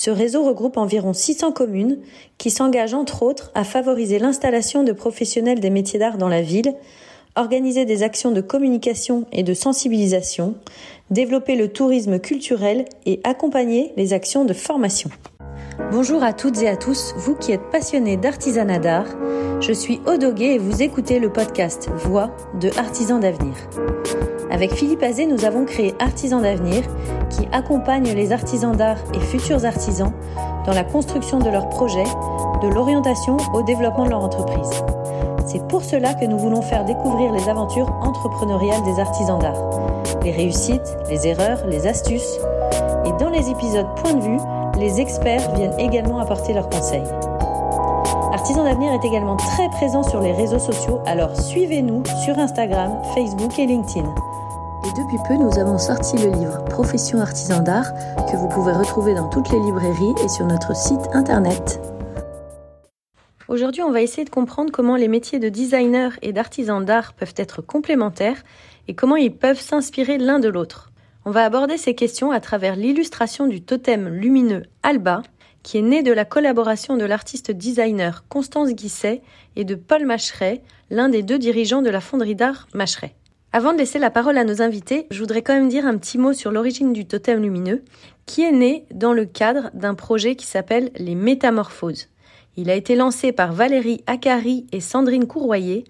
[0.00, 1.98] Ce réseau regroupe environ 600 communes
[2.38, 6.74] qui s'engagent entre autres à favoriser l'installation de professionnels des métiers d'art dans la ville,
[7.36, 10.54] organiser des actions de communication et de sensibilisation,
[11.10, 15.10] développer le tourisme culturel et accompagner les actions de formation.
[15.78, 19.06] Bonjour à toutes et à tous, vous qui êtes passionnés d'artisanat d'art.
[19.60, 23.54] Je suis Odoguet et vous écoutez le podcast Voix de Artisans d'avenir.
[24.50, 26.82] Avec Philippe Azé, nous avons créé Artisans d'avenir
[27.30, 30.12] qui accompagne les artisans d'art et futurs artisans
[30.66, 32.04] dans la construction de leurs projets,
[32.62, 34.70] de l'orientation au développement de leur entreprise.
[35.46, 40.32] C'est pour cela que nous voulons faire découvrir les aventures entrepreneuriales des artisans d'art, les
[40.32, 42.38] réussites, les erreurs, les astuces.
[43.04, 44.38] Et dans les épisodes Point de vue,
[44.80, 47.04] les experts viennent également apporter leurs conseils.
[48.32, 53.58] Artisans d'avenir est également très présent sur les réseaux sociaux, alors suivez-nous sur Instagram, Facebook
[53.58, 54.08] et LinkedIn.
[54.86, 57.92] Et depuis peu, nous avons sorti le livre Profession artisan d'art
[58.30, 61.78] que vous pouvez retrouver dans toutes les librairies et sur notre site internet.
[63.48, 67.34] Aujourd'hui, on va essayer de comprendre comment les métiers de designer et d'artisan d'art peuvent
[67.36, 68.42] être complémentaires
[68.88, 70.89] et comment ils peuvent s'inspirer l'un de l'autre.
[71.26, 75.22] On va aborder ces questions à travers l'illustration du totem lumineux Alba,
[75.62, 79.20] qui est né de la collaboration de l'artiste designer Constance Guisset
[79.54, 83.14] et de Paul Macheret, l'un des deux dirigeants de la fonderie d'art Macheret.
[83.52, 86.16] Avant de laisser la parole à nos invités, je voudrais quand même dire un petit
[86.16, 87.82] mot sur l'origine du totem lumineux,
[88.24, 92.08] qui est né dans le cadre d'un projet qui s'appelle les Métamorphoses.
[92.56, 95.84] Il a été lancé par Valérie Acari et Sandrine Courroyer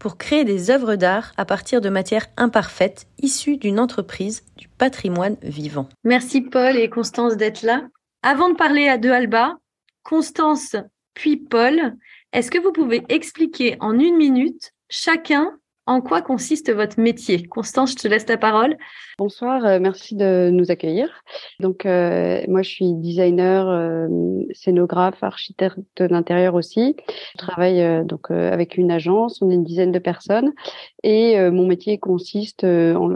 [0.00, 5.36] pour créer des œuvres d'art à partir de matières imparfaites issues d'une entreprise du patrimoine
[5.42, 5.88] vivant.
[6.02, 7.82] Merci Paul et Constance d'être là.
[8.22, 9.58] Avant de parler à deux Alba,
[10.02, 10.74] Constance
[11.14, 11.96] puis Paul,
[12.32, 15.59] est-ce que vous pouvez expliquer en une minute chacun
[15.90, 17.42] en quoi consiste votre métier?
[17.42, 18.76] Constance, je te laisse la parole.
[19.18, 21.08] Bonsoir, euh, merci de nous accueillir.
[21.58, 24.06] Donc, euh, moi, je suis designer, euh,
[24.52, 26.94] scénographe, architecte d'intérieur aussi.
[27.32, 30.52] Je travaille donc avec une agence, on est une dizaine de personnes,
[31.02, 33.08] et mon métier consiste en,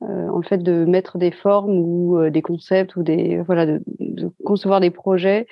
[0.00, 4.90] le fait de mettre des formes ou des concepts ou des voilà de concevoir des
[4.90, 5.46] projets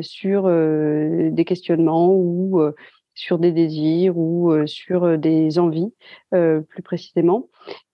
[0.00, 2.60] sur des questionnements ou
[3.16, 5.92] sur des désirs ou sur des envies
[6.30, 7.48] plus précisément.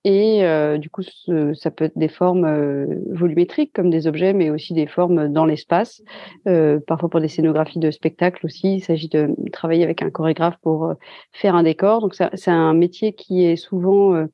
[0.05, 0.43] Et
[0.79, 1.03] du coup,
[1.55, 6.03] ça peut être des formes volumétriques comme des objets, mais aussi des formes dans l'espace.
[6.87, 10.93] parfois pour des scénographies de spectacle aussi, il s'agit de travailler avec un chorégraphe pour
[11.33, 12.01] faire un décor.
[12.01, 14.27] Donc c'est un métier qui est souvent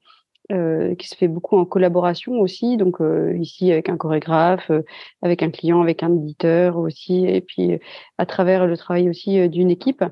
[0.50, 4.80] euh, qui se fait beaucoup en collaboration aussi, donc euh, ici avec un chorégraphe, euh,
[5.20, 7.78] avec un client, avec un éditeur aussi, et puis
[8.16, 10.02] à travers le travail aussi d'une équipe.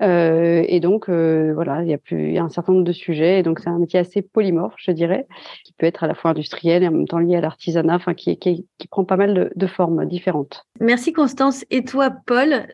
[0.00, 3.38] et donc voilà, il y a plus, il y a un certain nombre de sujets,
[3.38, 5.28] et donc c'est un métier assez polymorphe, je dirais,
[5.64, 8.14] qui peut être à la fois industriel et en même temps lié à l'artisanat, enfin
[8.14, 10.66] qui, qui, qui, prend pas mal de, de formes différentes.
[10.80, 11.64] Merci Constance.
[11.70, 12.66] Et toi, Paul,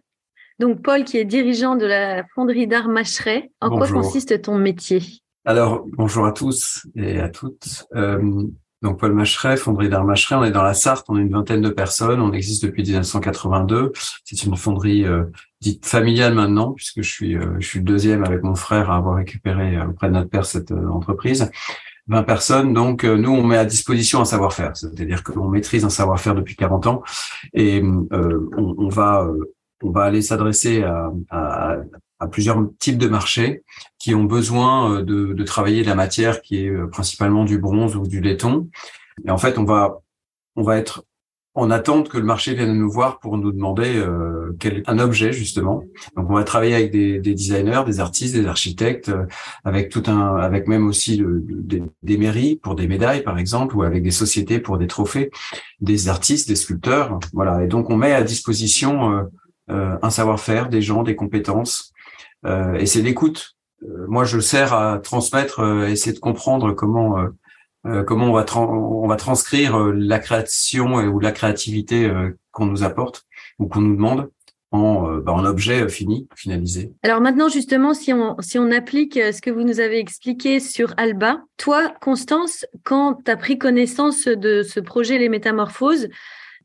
[0.58, 5.00] donc Paul qui est dirigeant de la fonderie d'art Macheret, en quoi consiste ton métier?
[5.44, 7.86] Alors, bonjour à tous et à toutes.
[7.94, 8.44] Euh,
[8.82, 11.62] donc, Paul Macheret, fonderie d'art Macheret, on est dans la Sarthe, on est une vingtaine
[11.62, 13.92] de personnes, on existe depuis 1982.
[14.24, 15.24] C'est une fonderie euh,
[15.60, 18.96] dite familiale maintenant, puisque je suis, euh, je suis le deuxième avec mon frère à
[18.96, 21.50] avoir récupéré auprès de notre père cette entreprise.
[22.08, 25.90] 20 personnes, donc nous, on met à disposition un savoir-faire, c'est-à-dire que l'on maîtrise un
[25.90, 27.02] savoir-faire depuis 40 ans
[27.52, 28.08] et on,
[28.56, 29.28] on, va
[29.82, 31.76] on va aller s'adresser à, à,
[32.20, 33.62] à plusieurs types de marchés
[33.98, 37.58] qui ont besoin euh, de, de, travailler de la matière qui est euh, principalement du
[37.58, 38.68] bronze ou du laiton.
[39.26, 40.00] Et en fait, on va
[40.56, 41.04] on va être
[41.54, 45.32] en attente que le marché vienne nous voir pour nous demander euh, quel, un objet
[45.32, 45.82] justement.
[46.16, 49.26] Donc on va travailler avec des, des designers, des artistes, des architectes, euh,
[49.64, 53.82] avec tout un, avec même aussi des, des, mairies pour des médailles par exemple, ou
[53.82, 55.30] avec des sociétés pour des trophées,
[55.80, 57.64] des artistes, des sculpteurs, voilà.
[57.64, 59.26] Et donc on met à disposition
[59.70, 61.92] euh, un savoir-faire, des gens, des compétences
[62.46, 63.56] et c'est l'écoute.
[63.82, 67.16] Euh, moi, je sers à transmettre, euh, essayer de comprendre comment
[68.06, 72.12] comment on va transcrire la création ou la créativité
[72.50, 73.24] qu'on nous apporte
[73.58, 74.30] ou qu'on nous demande
[74.70, 76.92] en, bah, en objet fini, finalisé.
[77.02, 80.92] Alors maintenant, justement, si on, si on applique ce que vous nous avez expliqué sur
[80.98, 86.08] Alba, toi, Constance, quand tu as pris connaissance de ce projet Les Métamorphoses,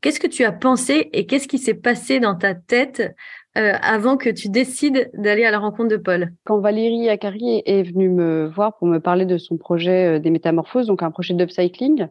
[0.02, 3.14] qu'est-ce que tu as pensé et qu'est-ce qui s'est passé dans ta tête
[3.56, 6.32] avant que tu décides d'aller à la rencontre de Paul.
[6.44, 10.86] Quand Valérie Akari est venue me voir pour me parler de son projet des métamorphoses,
[10.86, 12.08] donc un projet d'upcycling,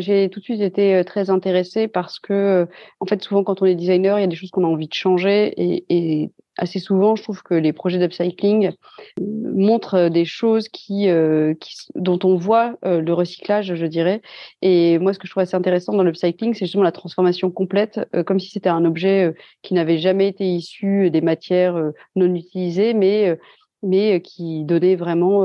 [0.00, 2.66] j'ai tout de suite été très intéressée parce que,
[3.00, 4.88] en fait, souvent quand on est designer, il y a des choses qu'on a envie
[4.88, 8.72] de changer et, assez souvent, je trouve que les projets d'upcycling
[9.20, 11.54] montrent des choses qui, euh,
[11.94, 14.22] dont on voit euh, le recyclage, je dirais.
[14.60, 18.00] Et moi, ce que je trouve assez intéressant dans l'upcycling, c'est justement la transformation complète,
[18.14, 21.80] euh, comme si c'était un objet qui n'avait jamais été issu des matières
[22.16, 23.38] non utilisées, mais
[23.82, 25.44] mais qui donnait vraiment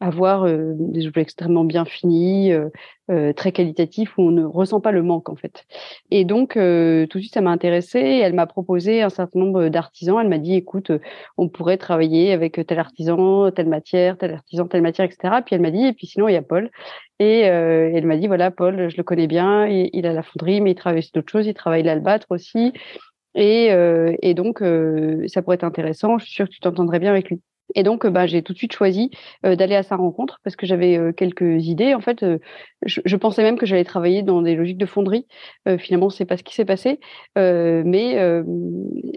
[0.00, 2.68] avoir euh, des objets extrêmement bien finis, euh,
[3.10, 5.64] euh, très qualitatifs, où on ne ressent pas le manque en fait.
[6.10, 8.00] Et donc tout de suite ça m'a intéressée.
[8.00, 10.18] Elle m'a proposé un certain nombre d'artisans.
[10.20, 10.92] Elle m'a dit écoute,
[11.36, 15.40] on pourrait travailler avec tel artisan, telle matière, tel artisan, telle matière, etc.
[15.44, 16.70] Puis elle m'a dit et puis sinon il y a Paul.
[17.18, 20.60] Et elle m'a dit voilà Paul, je le connais bien, il, il a la fonderie,
[20.60, 22.72] mais il travaille sur d'autres choses, il travaille l'albâtre aussi.
[23.34, 23.68] Et,
[24.22, 24.62] et donc
[25.28, 26.18] ça pourrait être intéressant.
[26.18, 27.40] Je suis sûre que tu t'entendrais bien avec lui.
[27.74, 29.10] Et donc, bah, j'ai tout de suite choisi
[29.44, 31.94] euh, d'aller à sa rencontre parce que j'avais euh, quelques idées.
[31.94, 32.38] En fait, euh,
[32.84, 35.26] je, pensais même que j'allais travailler dans des logiques de fonderie.
[35.78, 37.00] finalement, c'est pas ce qui s'est passé,
[37.36, 38.16] mais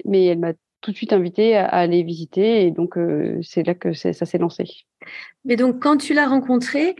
[0.05, 2.95] mais elle m'a tout de suite invité à, aller visiter et donc
[3.43, 4.65] c'est là que ça s'est lancé.
[5.45, 6.95] Mais donc, quand tu l'as rencontré,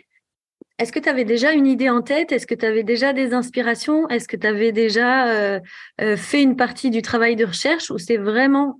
[0.78, 2.32] est-ce que tu avais déjà une idée en tête?
[2.32, 4.08] Est-ce que tu avais déjà des inspirations?
[4.10, 5.60] Est-ce que tu avais déjà
[5.98, 8.80] fait une partie du travail de recherche ou c'est vraiment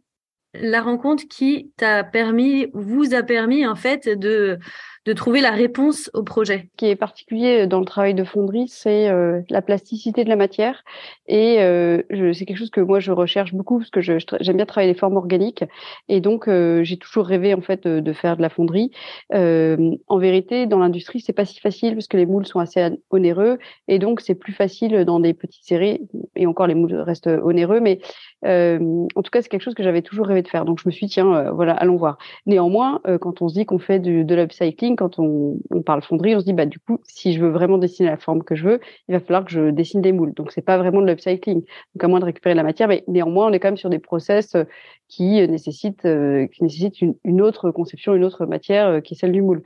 [0.54, 4.60] la rencontre qui t'a permis, vous a permis en fait de
[5.06, 6.70] de trouver la réponse au projet?
[6.72, 10.36] Ce qui est particulier dans le travail de fonderie, c'est euh, la plasticité de la
[10.36, 10.84] matière.
[11.32, 12.02] Et euh,
[12.34, 15.16] c'est quelque chose que moi je recherche beaucoup parce que j'aime bien travailler les formes
[15.16, 15.64] organiques.
[16.10, 18.92] Et donc euh, j'ai toujours rêvé en fait de, faire de la fonderie.
[19.34, 23.60] en vérité, dans l'industrie, c'est pas si facile parce que les moules sont assez onéreux
[23.88, 26.02] et donc c'est plus facile dans des petites séries.
[26.36, 28.00] Et encore, les moules restent onéreux, mais
[28.44, 30.66] en tout cas, c'est quelque chose que j'avais toujours rêvé de faire.
[30.66, 32.18] Donc je me suis dit, tiens, voilà, allons voir.
[32.46, 36.46] Néanmoins, quand on se dit qu'on fait de l'upcycling, quand on, parle fonderie, on se
[36.46, 39.14] dit bah du coup, si je veux vraiment dessiner la forme que je veux, il
[39.14, 40.34] va falloir que je dessine des moules.
[40.34, 43.54] Donc c'est pas vraiment de Donc à moins de récupérer la matière, mais néanmoins on
[43.54, 44.64] est quand même sur des process euh,
[45.08, 49.32] qui nécessitent euh, qui nécessitent une, autre conception, une autre matière euh, qui est celle
[49.32, 49.64] du moule.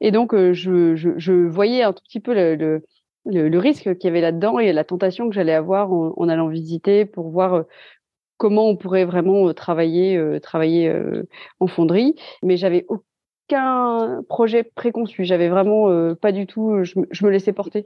[0.00, 2.82] Et donc je, voyais un tout petit peu le,
[3.26, 7.04] le risque qu'il y avait là-dedans et la tentation que j'allais avoir en, allant visiter
[7.04, 7.64] pour voir
[8.36, 10.92] comment on pourrait vraiment travailler travailler
[11.60, 12.86] en fonderie mais j'avais
[13.50, 15.24] qu'un projet préconçu.
[15.24, 16.94] J'avais vraiment euh, pas du tout, je,
[17.24, 17.84] me laissais porter.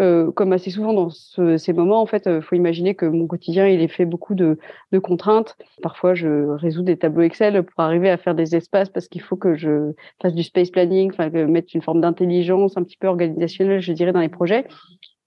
[0.00, 3.28] Euh, comme assez souvent dans ces moments, en fait, il euh, faut imaginer que mon
[3.28, 4.58] quotidien, il est fait beaucoup de,
[5.02, 5.56] contraintes.
[5.82, 9.36] Parfois, je résous des tableaux Excel pour arriver à faire des espaces parce qu'il faut
[9.36, 13.80] que je fasse du space planning, enfin, mettre une forme d'intelligence un petit peu organisationnelle,
[13.80, 14.66] je dirais, dans les projets.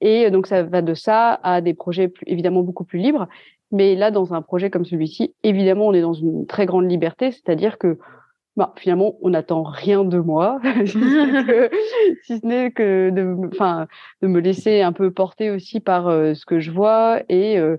[0.01, 3.27] Et donc, ça va de ça à des projets évidemment beaucoup plus libres.
[3.71, 7.31] Mais là, dans un projet comme celui-ci, évidemment, on est dans une très grande liberté,
[7.31, 7.97] c'est-à-dire que
[8.57, 10.59] bah, finalement, on n'attend rien de moi,
[12.23, 13.87] si ce n'est que, de, enfin,
[14.23, 17.77] de me laisser un peu porter aussi par euh, ce que je vois et, euh,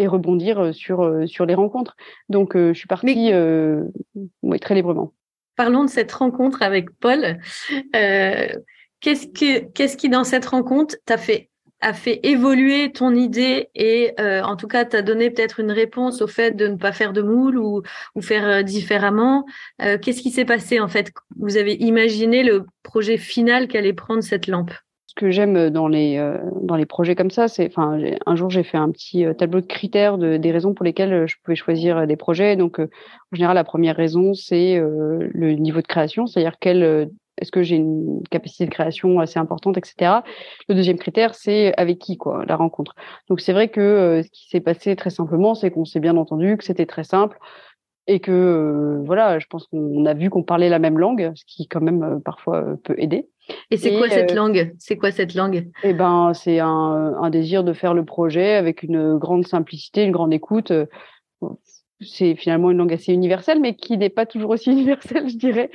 [0.00, 1.96] et rebondir sur, euh, sur les rencontres.
[2.28, 3.30] Donc, je suis partie
[4.60, 5.12] très librement.
[5.54, 7.38] Parlons de cette rencontre avec Paul.
[7.92, 11.50] qu'est-ce, que, qu'est-ce qui, dans cette rencontre, t'a fait
[11.86, 16.20] a fait évoluer ton idée et euh, en tout cas t'a donné peut-être une réponse
[16.20, 17.82] au fait de ne pas faire de moule ou,
[18.20, 19.44] faire euh, différemment.
[19.80, 21.12] Euh, qu'est-ce qui s'est passé en fait?
[21.38, 24.72] Vous avez imaginé le projet final qu'allait prendre cette lampe?
[25.06, 26.18] Ce que j'aime dans les
[26.60, 29.66] dans les projets comme ça, c'est enfin un jour j'ai fait un petit tableau de
[29.66, 32.56] critères de, des raisons pour lesquelles je pouvais choisir des projets.
[32.56, 32.86] Donc en
[33.32, 38.22] général la première raison c'est le niveau de création, c'est-à-dire quel est-ce que j'ai une
[38.30, 40.20] capacité de création assez importante, etc.
[40.68, 42.94] Le deuxième critère, c'est avec qui, quoi, la rencontre.
[43.28, 46.16] Donc c'est vrai que euh, ce qui s'est passé très simplement, c'est qu'on s'est bien
[46.16, 47.38] entendu, que c'était très simple
[48.08, 51.44] et que euh, voilà, je pense qu'on a vu qu'on parlait la même langue, ce
[51.46, 53.28] qui quand même euh, parfois peut aider.
[53.70, 54.74] Et c'est quoi cette langue?
[54.78, 55.68] C'est quoi cette langue?
[55.82, 56.68] Eh ben, c'est un,
[57.20, 60.72] un, désir de faire le projet avec une grande simplicité, une grande écoute.
[62.00, 65.70] C'est finalement une langue assez universelle, mais qui n'est pas toujours aussi universelle, je dirais.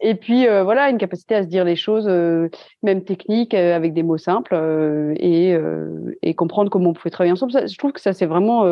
[0.00, 2.48] Et puis euh, voilà, une capacité à se dire les choses, euh,
[2.82, 4.54] même techniques, euh, avec des mots simples,
[5.18, 5.56] et,
[6.22, 7.52] et, comprendre comment on pouvait travailler ensemble.
[7.52, 8.64] Je trouve que ça c'est vraiment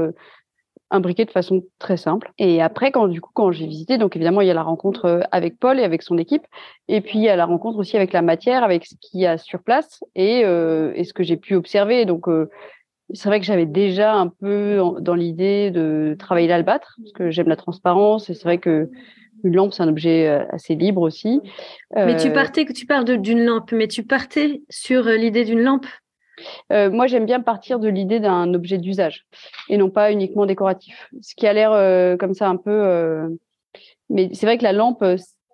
[0.90, 2.30] imbriqué de façon très simple.
[2.38, 5.22] Et après, quand du coup, quand j'ai visité, donc évidemment, il y a la rencontre
[5.32, 6.46] avec Paul et avec son équipe,
[6.88, 9.26] et puis il y a la rencontre aussi avec la matière, avec ce qu'il y
[9.26, 12.04] a sur place et, et ce que j'ai pu observer.
[12.04, 12.26] Donc
[13.12, 17.48] c'est vrai que j'avais déjà un peu dans l'idée de travailler l'albâtre, parce que j'aime
[17.48, 18.90] la transparence, et c'est vrai que
[19.44, 21.40] une lampe, c'est un objet euh, assez libre aussi.
[21.94, 25.60] Mais tu euh, partais, tu parles d'une lampe, mais tu partais sur euh, l'idée d'une
[25.60, 25.86] lampe?
[26.72, 29.26] Euh, moi, j'aime bien partir de l'idée d'un objet d'usage
[29.68, 31.08] et non pas uniquement décoratif.
[31.20, 32.72] Ce qui a l'air euh, comme ça un peu.
[32.72, 33.28] Euh,
[34.10, 35.04] mais c'est vrai que la lampe,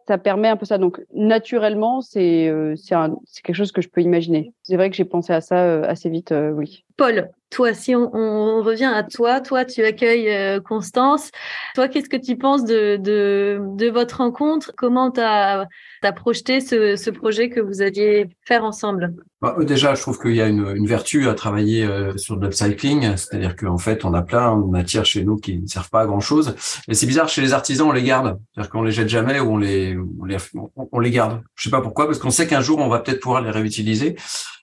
[0.09, 0.79] ça permet un peu ça.
[0.79, 4.53] Donc, naturellement, c'est c'est quelque chose que je peux imaginer.
[4.63, 6.85] C'est vrai que j'ai pensé à ça assez vite, oui.
[6.97, 11.31] Paul, toi, si on, on, revient à toi, toi, tu accueilles Constance.
[11.75, 14.73] Toi, qu'est-ce que tu penses de, de, de votre rencontre?
[14.77, 15.67] Comment tu as
[16.15, 19.15] projeté ce, ce, projet que vous alliez faire ensemble?
[19.41, 23.17] Bah, Déjà, je trouve qu'il y a une, une, vertu à travailler euh, sur l'upcycling,
[23.17, 26.07] c'est-à-dire qu'en fait, on a plein de matières chez nous qui ne servent pas à
[26.07, 26.55] grand-chose.
[26.89, 29.53] Et c'est bizarre, chez les artisans, on les garde, c'est-à-dire qu'on les jette jamais ou
[29.53, 30.37] on les, on les,
[30.93, 31.43] on les garde.
[31.55, 34.17] Je sais pas pourquoi, parce qu'on sait qu'un jour, on va peut-être pouvoir les réutiliser.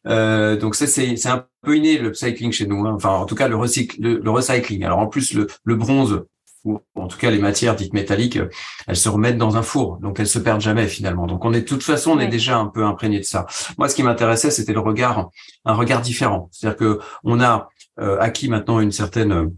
[0.07, 2.85] Euh, donc ça, c'est un peu inné le upcycling chez nous.
[2.85, 2.93] Hein.
[2.95, 4.83] Enfin, en tout cas, le, recycle, le, le recycling.
[4.83, 6.23] Alors en plus, le, le bronze,
[6.63, 8.39] ou en tout cas les matières dites métalliques,
[8.87, 11.25] elles se remettent dans un four, donc elles se perdent jamais finalement.
[11.25, 13.45] Donc on est de toute façon, on est déjà un peu imprégné de ça.
[13.77, 15.29] Moi, ce qui m'intéressait, c'était le regard,
[15.65, 16.49] un regard différent.
[16.51, 19.51] C'est-à-dire que on a euh, acquis maintenant une certaine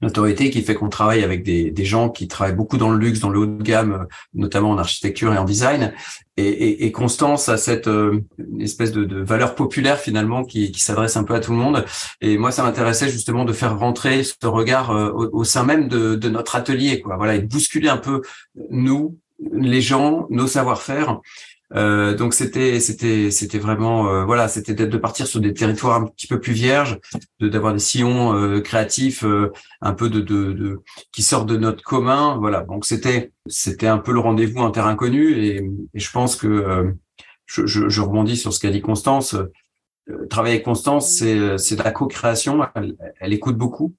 [0.00, 3.18] L'autorité qui fait qu'on travaille avec des, des, gens qui travaillent beaucoup dans le luxe,
[3.18, 5.92] dans le haut de gamme, notamment en architecture et en design.
[6.36, 8.24] Et, et, et Constance a cette euh,
[8.60, 11.84] espèce de, de, valeur populaire finalement qui, qui s'adresse un peu à tout le monde.
[12.20, 15.88] Et moi, ça m'intéressait justement de faire rentrer ce regard euh, au, au, sein même
[15.88, 17.16] de, de, notre atelier, quoi.
[17.16, 18.22] Voilà, et de bousculer un peu
[18.70, 19.18] nous,
[19.52, 21.20] les gens, nos savoir-faire,
[21.74, 26.06] euh, donc c'était c'était c'était vraiment euh, voilà c'était de partir sur des territoires un
[26.06, 26.98] petit peu plus vierges,
[27.40, 29.24] de d'avoir des sillons euh, créatifs
[29.82, 30.80] un peu de, de, de
[31.12, 32.62] qui sortent de notre commun voilà.
[32.62, 35.62] Donc c'était c'était un peu le rendez-vous en terre inconnue et,
[35.94, 36.94] je pense que
[37.46, 39.36] je, je, je, rebondis sur ce qu'a dit Constance.
[40.30, 43.94] Travailler avec Constance c'est c'est de la co-création elle, elle, écoute beaucoup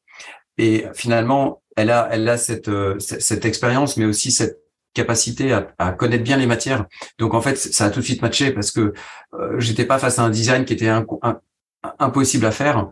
[0.57, 4.59] et finalement elle a elle a cette cette expérience mais aussi cette
[4.93, 6.85] capacité à, à, connaître bien les matières.
[7.17, 8.93] Donc en fait, ça a tout de suite matché parce que
[9.33, 10.91] euh, j'étais pas face à un design qui était
[11.99, 12.89] impossible à faire.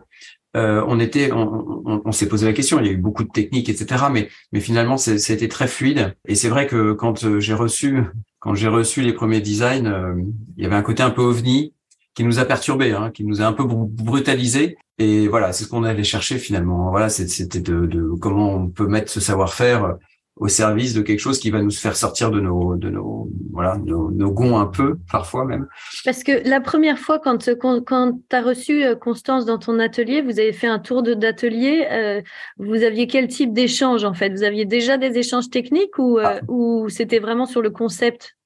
[0.56, 2.80] Euh, on était, on, on, on s'est posé la question.
[2.80, 4.04] Il y a eu beaucoup de techniques, etc.
[4.10, 6.16] Mais mais finalement, c'était très fluide.
[6.26, 8.02] Et c'est vrai que quand euh, j'ai reçu,
[8.40, 10.14] quand j'ai reçu les premiers designs, euh,
[10.56, 11.74] il y avait un côté un peu ovni
[12.14, 14.78] qui nous a perturbé, hein, qui nous a un peu brutalisé.
[14.98, 16.90] Et voilà, c'est ce qu'on allait chercher finalement.
[16.90, 19.96] Voilà, c'était de, de, comment on peut mettre ce savoir-faire
[20.40, 23.76] au service de quelque chose qui va nous faire sortir de nos de nos voilà
[23.78, 25.66] nos, nos gonds un peu parfois même.
[26.04, 29.78] Parce que la première fois quand quand, quand tu as reçu euh, Constance dans ton
[29.78, 32.22] atelier, vous avez fait un tour d'atelier, euh,
[32.58, 34.30] vous aviez quel type d'échange en fait?
[34.30, 36.40] Vous aviez déjà des échanges techniques ou euh, ah.
[36.48, 38.37] ou c'était vraiment sur le concept?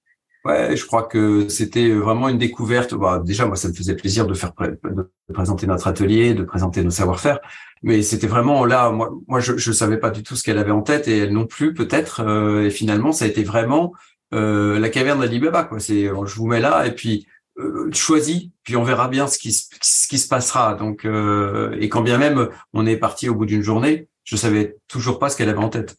[0.44, 2.94] Ouais, je crois que c'était vraiment une découverte.
[2.94, 6.82] Bah, déjà, moi, ça me faisait plaisir de faire de présenter notre atelier, de présenter
[6.82, 7.38] nos savoir-faire.
[7.82, 10.72] Mais c'était vraiment là, moi, moi, je, je savais pas du tout ce qu'elle avait
[10.72, 12.20] en tête et elle non plus peut-être.
[12.20, 13.92] Euh, et finalement, ça a été vraiment
[14.34, 15.64] euh, la caverne d'Alibaba.
[15.64, 15.78] Quoi.
[15.78, 17.26] C'est, je vous mets là et puis
[17.58, 20.74] euh, choisis, puis on verra bien ce qui, ce qui se passera.
[20.74, 24.76] Donc, euh, et quand bien même on est parti au bout d'une journée, je savais
[24.88, 25.96] toujours pas ce qu'elle avait en tête.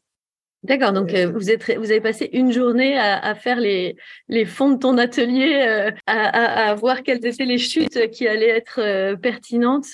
[0.64, 3.98] D'accord, donc euh, vous, êtes, vous avez passé une journée à, à faire les,
[4.30, 8.28] les fonds de ton atelier, euh, à, à, à, voir quelles étaient les chutes qui
[8.30, 9.88] allaient être euh, pertinentes,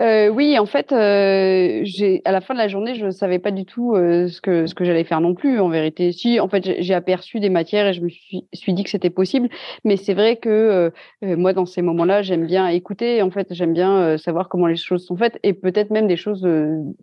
[0.00, 1.82] Euh, oui, en fait, euh,
[2.24, 4.74] à la fin de la journée, je savais pas du tout euh, ce que ce
[4.74, 5.58] que j'allais faire non plus.
[5.58, 8.84] En vérité, si, en fait, j'ai aperçu des matières et je me suis, suis dit
[8.84, 9.48] que c'était possible.
[9.84, 10.92] Mais c'est vrai que
[11.22, 13.22] moi, dans ces moments-là, j'aime bien écouter.
[13.22, 16.46] En fait, j'aime bien savoir comment les choses sont faites et peut-être même des choses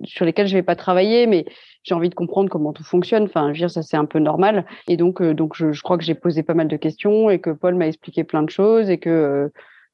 [0.03, 1.45] sur lesquelles je vais pas travailler, mais
[1.83, 3.23] j'ai envie de comprendre comment tout fonctionne.
[3.23, 4.65] Enfin, je veux dire, ça c'est un peu normal.
[4.87, 7.49] Et donc, donc, je, je crois que j'ai posé pas mal de questions et que
[7.49, 9.51] Paul m'a expliqué plein de choses et que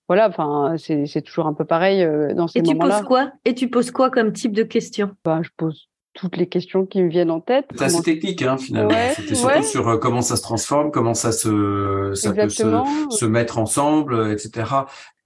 [0.09, 2.95] voilà, enfin, c'est toujours un peu pareil euh, dans ces moments-là.
[2.95, 3.31] Et tu poses quoi?
[3.45, 5.11] Et tu poses quoi comme type de questions?
[5.23, 7.67] Bah, Je pose toutes les questions qui me viennent en tête.
[7.75, 8.89] C'est assez technique, hein, finalement.
[9.15, 12.63] C'était surtout sur euh, comment ça se transforme, comment ça se, ça peut se,
[13.11, 14.65] se, mettre ensemble, etc.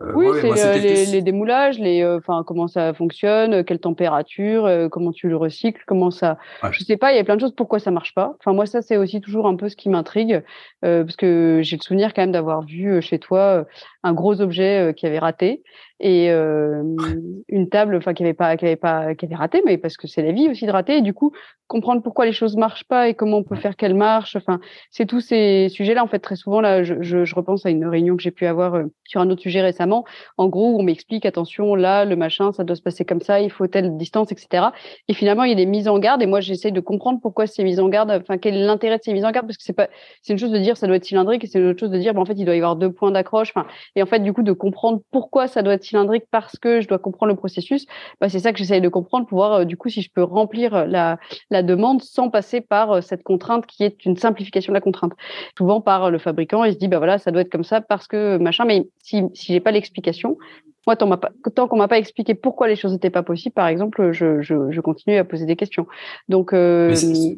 [0.03, 4.69] Euh, oui, c'est euh, les, les, démoulages, les, euh, enfin comment ça fonctionne, quelle température,
[4.91, 6.37] comment tu le recycles, comment ça.
[6.61, 6.69] Ouais.
[6.71, 7.55] Je sais pas, il y a plein de choses.
[7.55, 10.43] Pourquoi ça marche pas Enfin moi ça c'est aussi toujours un peu ce qui m'intrigue
[10.81, 13.65] parce que j'ai le souvenir quand même d'avoir vu chez toi
[14.03, 15.63] un gros objet qui avait raté
[15.99, 19.95] et une table, enfin qui avait pas, qui avait pas, qui avait raté, mais parce
[19.95, 20.97] que c'est la vie aussi de rater.
[20.97, 21.31] Et du coup
[21.67, 24.35] comprendre pourquoi les choses marchent pas et comment on peut faire qu'elles marchent.
[24.35, 24.59] Enfin
[24.91, 27.85] c'est tous ces sujets-là en fait très souvent là je, je, je repense à une
[27.85, 29.92] réunion que j'ai pu avoir sur un autre sujet récemment
[30.37, 33.49] en gros, on m'explique, attention, là, le machin, ça doit se passer comme ça, il
[33.49, 34.67] faut telle distance, etc.
[35.07, 36.21] Et finalement, il y a des mises en garde.
[36.21, 39.03] Et moi, j'essaie de comprendre pourquoi ces mises en garde, enfin, quel est l'intérêt de
[39.03, 39.89] ces mises en garde, parce que c'est pas,
[40.21, 41.97] c'est une chose de dire ça doit être cylindrique et c'est une autre chose de
[41.97, 43.53] dire, ben, en fait, il doit y avoir deux points d'accroche.
[43.95, 46.87] Et en fait, du coup, de comprendre pourquoi ça doit être cylindrique parce que je
[46.87, 47.85] dois comprendre le processus,
[48.21, 50.23] bah, c'est ça que j'essaie de comprendre pour voir, euh, du coup, si je peux
[50.23, 51.17] remplir la,
[51.49, 55.13] la demande sans passer par euh, cette contrainte qui est une simplification de la contrainte.
[55.57, 58.07] Souvent, par le fabricant, il se dit, bah voilà, ça doit être comme ça parce
[58.07, 60.37] que machin, mais si, si j'ai pas l'explication,
[60.85, 61.09] moi, tant,
[61.55, 64.71] tant qu'on m'a pas expliqué pourquoi les choses n'étaient pas possibles, par exemple, je, je,
[64.71, 65.87] je, continue à poser des questions.
[66.27, 66.93] Donc, euh,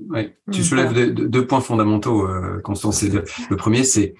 [0.09, 0.35] ouais.
[0.51, 3.03] tu soulèves deux, points fondamentaux, euh, Constance.
[3.03, 4.13] Le premier, c'est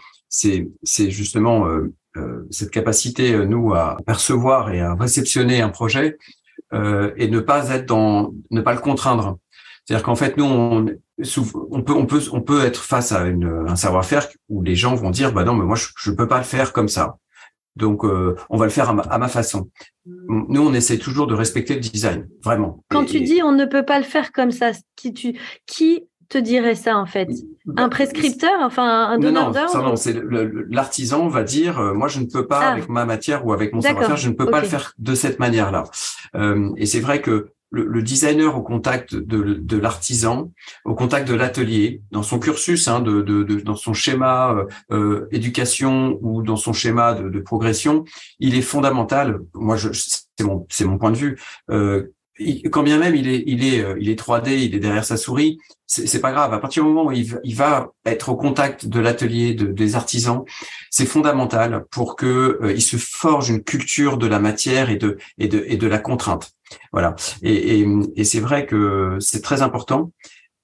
[1.10, 6.17] justement euh, cette capacité nous à percevoir et à réceptionner un projet
[6.72, 9.38] et ne pas être dans ne pas le contraindre.
[9.86, 10.86] C'est-à-dire qu'en fait, nous, on,
[11.72, 14.96] on, peut, on peut, on peut être face à une, un savoir-faire où les gens
[14.96, 17.17] vont dire, bah non, mais moi, je, ne peux pas le faire comme ça.
[17.75, 19.70] Donc, euh, on va le faire à ma, façon.
[20.05, 22.84] Nous, on essaie toujours de respecter le design, vraiment.
[22.89, 26.38] Quand tu dis on ne peut pas le faire comme ça, qui, tu, qui te
[26.38, 27.27] dirait ça en fait?
[27.65, 30.15] Bah, Un prescripteur, enfin un donneur d'ordre Non, non, c'est
[30.70, 32.72] l'artisan va dire, euh, moi, je ne peux pas ah.
[32.72, 35.39] avec ma matière ou avec mon savoir-faire, je ne peux pas le faire de cette
[35.39, 35.84] manière-là.
[36.36, 40.51] Euh, et c'est vrai que le, designer au contact de, l'artisan,
[40.86, 46.41] au contact de l'atelier, dans son cursus, hein, dans son schéma euh, euh, éducation ou
[46.41, 48.05] dans son schéma de, progression,
[48.39, 49.39] il est fondamental.
[49.53, 49.77] Moi,
[50.69, 51.39] c'est mon point de vue.
[51.69, 52.12] Euh,
[52.69, 55.57] quand bien même il est il est il est 3D, il est derrière sa souris,
[55.86, 56.53] c'est pas grave.
[56.53, 60.43] À partir du moment où il, il va être au contact de l'atelier, des artisans,
[60.89, 65.00] c'est fondamental pour que il se forge une culture de la matière et
[65.38, 66.54] et de la contrainte.
[66.91, 67.15] Voilà.
[67.41, 70.12] Et, et, et c'est vrai que c'est très important.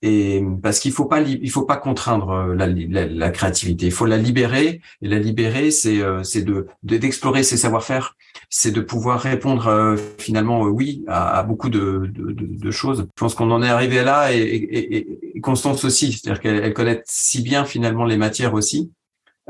[0.04, 2.66] Et parce qu'il faut pas il faut pas contraindre euh, la,
[3.06, 4.82] la, créativité, il faut la libérer.
[5.04, 8.16] Et la libérer, c'est euh, c'est de d'explorer ses savoir-faire,
[8.50, 13.06] c'est de pouvoir répondre euh, finalement oui à, à beaucoup de, de, de, choses.
[13.16, 17.04] Je pense qu'on en est arrivé là et, et, et Constance aussi, c'est-à-dire qu'elle connaît
[17.06, 18.92] si bien finalement les matières aussi,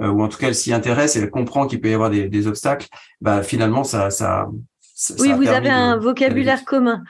[0.02, 2.28] ou en tout cas elle s'y intéresse et elle comprend qu'il peut y avoir des,
[2.28, 2.88] des obstacles.
[3.22, 4.50] Bah finalement ça ça
[5.20, 7.04] oui, vous avez un vocabulaire commun.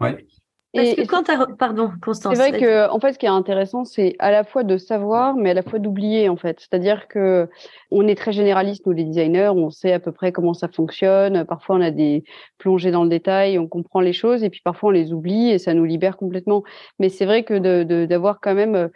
[0.00, 0.26] Ouais.
[0.74, 1.24] Parce que quand
[1.56, 2.36] pardon, Constance.
[2.36, 5.34] C'est vrai que, en fait, ce qui est intéressant, c'est à la fois de savoir,
[5.34, 6.60] mais à la fois d'oublier, en fait.
[6.60, 7.48] C'est-à-dire que
[7.90, 11.46] on est très généraliste, nous, les designers, on sait à peu près comment ça fonctionne.
[11.46, 12.22] Parfois, on a des
[12.58, 15.58] plongées dans le détail, on comprend les choses, et puis parfois, on les oublie et
[15.58, 16.62] ça nous libère complètement.
[16.98, 18.90] Mais c'est vrai que d'avoir quand même,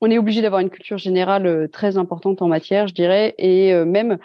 [0.00, 3.72] on est obligé d'avoir une culture générale euh, très importante en matière, je dirais, et
[3.72, 4.18] euh, même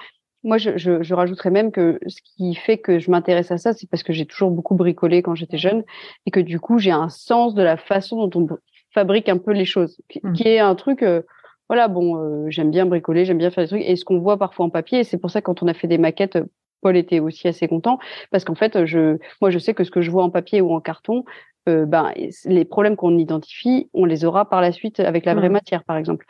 [0.43, 3.73] moi, je, je, je, rajouterais même que ce qui fait que je m'intéresse à ça,
[3.73, 5.83] c'est parce que j'ai toujours beaucoup bricolé quand j'étais jeune
[6.25, 8.57] et que du coup, j'ai un sens de la façon dont on
[8.93, 10.35] fabrique un peu les choses, qui, mmh.
[10.45, 11.03] est un truc.
[11.03, 11.21] Euh,
[11.69, 14.37] voilà, bon, euh, j'aime bien bricoler, j'aime bien faire des trucs, et ce qu'on voit
[14.37, 16.37] parfois en papier, et c'est pour ça que quand on a fait des maquettes,
[16.81, 17.97] Paul était aussi assez content
[18.31, 20.71] parce qu'en fait, je, moi, je sais que ce que je vois en papier ou
[20.73, 21.25] en carton,
[21.67, 22.13] euh, ben,
[22.45, 25.53] les problèmes qu'on identifie, on les aura par la suite avec la vraie mmh.
[25.53, 26.25] matière, par exemple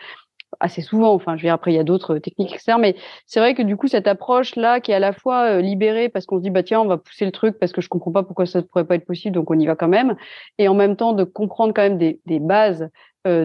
[0.60, 1.14] assez souvent.
[1.14, 3.62] Enfin, je veux dire, après, il y a d'autres techniques externes, mais c'est vrai que
[3.62, 6.50] du coup, cette approche-là, qui est à la fois euh, libérée parce qu'on se dit,
[6.50, 8.64] bah tiens, on va pousser le truc parce que je comprends pas pourquoi ça ne
[8.64, 10.16] pourrait pas être possible, donc on y va quand même,
[10.58, 12.88] et en même temps de comprendre quand même des, bases euh,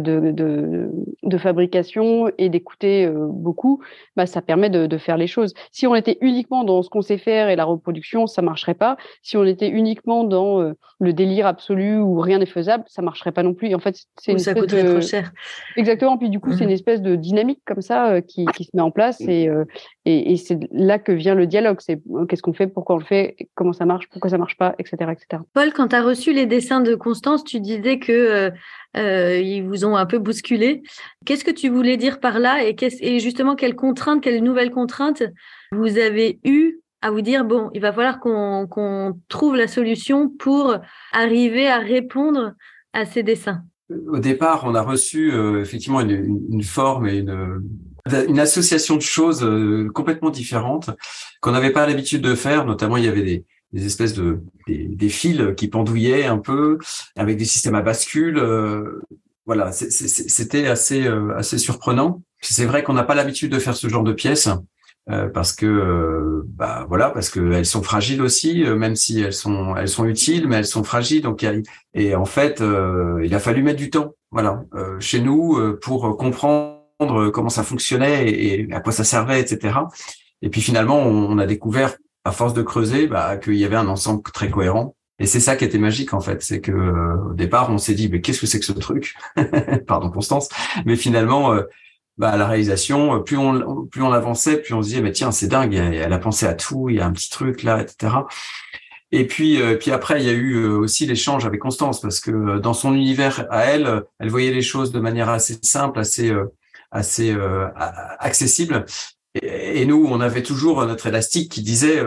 [0.01, 0.91] de, de,
[1.23, 3.81] de, fabrication et d'écouter euh, beaucoup,
[4.17, 5.55] bah, ça permet de, de, faire les choses.
[5.71, 8.97] Si on était uniquement dans ce qu'on sait faire et la reproduction, ça marcherait pas.
[9.23, 13.33] Si on était uniquement dans euh, le délire absolu où rien n'est faisable, ça marcherait
[13.33, 13.69] pas non plus.
[13.69, 15.33] Et en fait, c'est une ça coûterait trop cher.
[15.77, 16.19] Exactement.
[16.19, 16.73] Puis du coup, c'est une mmh.
[16.73, 19.49] espèce de dynamique comme ça qui, qui, se met en place et,
[20.05, 21.79] et, et c'est là que vient le dialogue.
[21.81, 24.75] C'est qu'est-ce qu'on fait, pourquoi on le fait, comment ça marche, pourquoi ça marche pas,
[24.79, 25.43] etc., etc.
[25.55, 28.51] Paul, quand tu as reçu les dessins de Constance, tu disais que
[28.97, 29.41] euh,
[29.73, 30.83] vous ont un peu bousculé.
[31.25, 35.23] Qu'est-ce que tu voulais dire par là et, justement quelles contraintes, quelles nouvelles contraintes
[35.73, 40.77] vous avez eues à vous dire bon, il va falloir qu'on trouve la solution pour
[41.13, 42.53] arriver à répondre
[42.93, 43.63] à ces dessins.
[44.09, 49.89] Au départ, on a reçu euh, effectivement une, forme et une, association de choses euh,
[49.93, 50.91] complètement différentes
[51.41, 52.65] qu'on n'avait pas l'habitude de faire.
[52.65, 56.79] Notamment, il y avait des, des espèces de des, fils qui pendouillaient un peu
[57.17, 58.39] avec des systèmes à bascule.
[58.39, 59.01] Euh,
[59.47, 62.23] voilà, c'était assez euh, assez surprenant.
[62.41, 64.49] C'est vrai qu'on n'a pas l'habitude de faire ce genre de pièces
[65.11, 69.75] euh, parce que bah voilà parce que elles sont fragiles aussi, même si elles sont
[69.77, 71.23] elles sont utiles, mais elles sont fragiles.
[71.23, 71.45] Donc
[71.95, 72.63] et en fait,
[73.23, 74.15] il a fallu mettre du temps.
[74.31, 74.65] Voilà,
[74.99, 79.75] chez nous pour comprendre comment ça fonctionnait et, à quoi ça servait, etc.
[80.41, 83.89] Et puis finalement, on a découvert à force de creuser, bah, qu'il y avait un
[83.89, 84.95] ensemble très cohérent.
[85.23, 87.95] Et c'est ça qui était magique en fait, c'est que euh, au départ on s'est
[87.95, 89.15] dit mais qu'est-ce que c'est que ce truc
[89.87, 90.49] Pardon Constance,
[90.85, 91.63] mais finalement euh,
[92.19, 95.31] bah, la réalisation, euh, plus on plus on avançait, plus on se disait mais tiens
[95.31, 98.17] c'est dingue, elle a pensé à tout, il y a un petit truc là, etc.
[99.13, 102.75] Et puis puis après il y a eu aussi l'échange avec Constance parce que dans
[102.75, 106.35] son univers à elle, elle voyait les choses de manière assez simple, assez
[106.91, 107.37] assez
[108.19, 108.87] accessible.
[109.41, 112.03] Et, nous, on avait toujours notre élastique qui disait,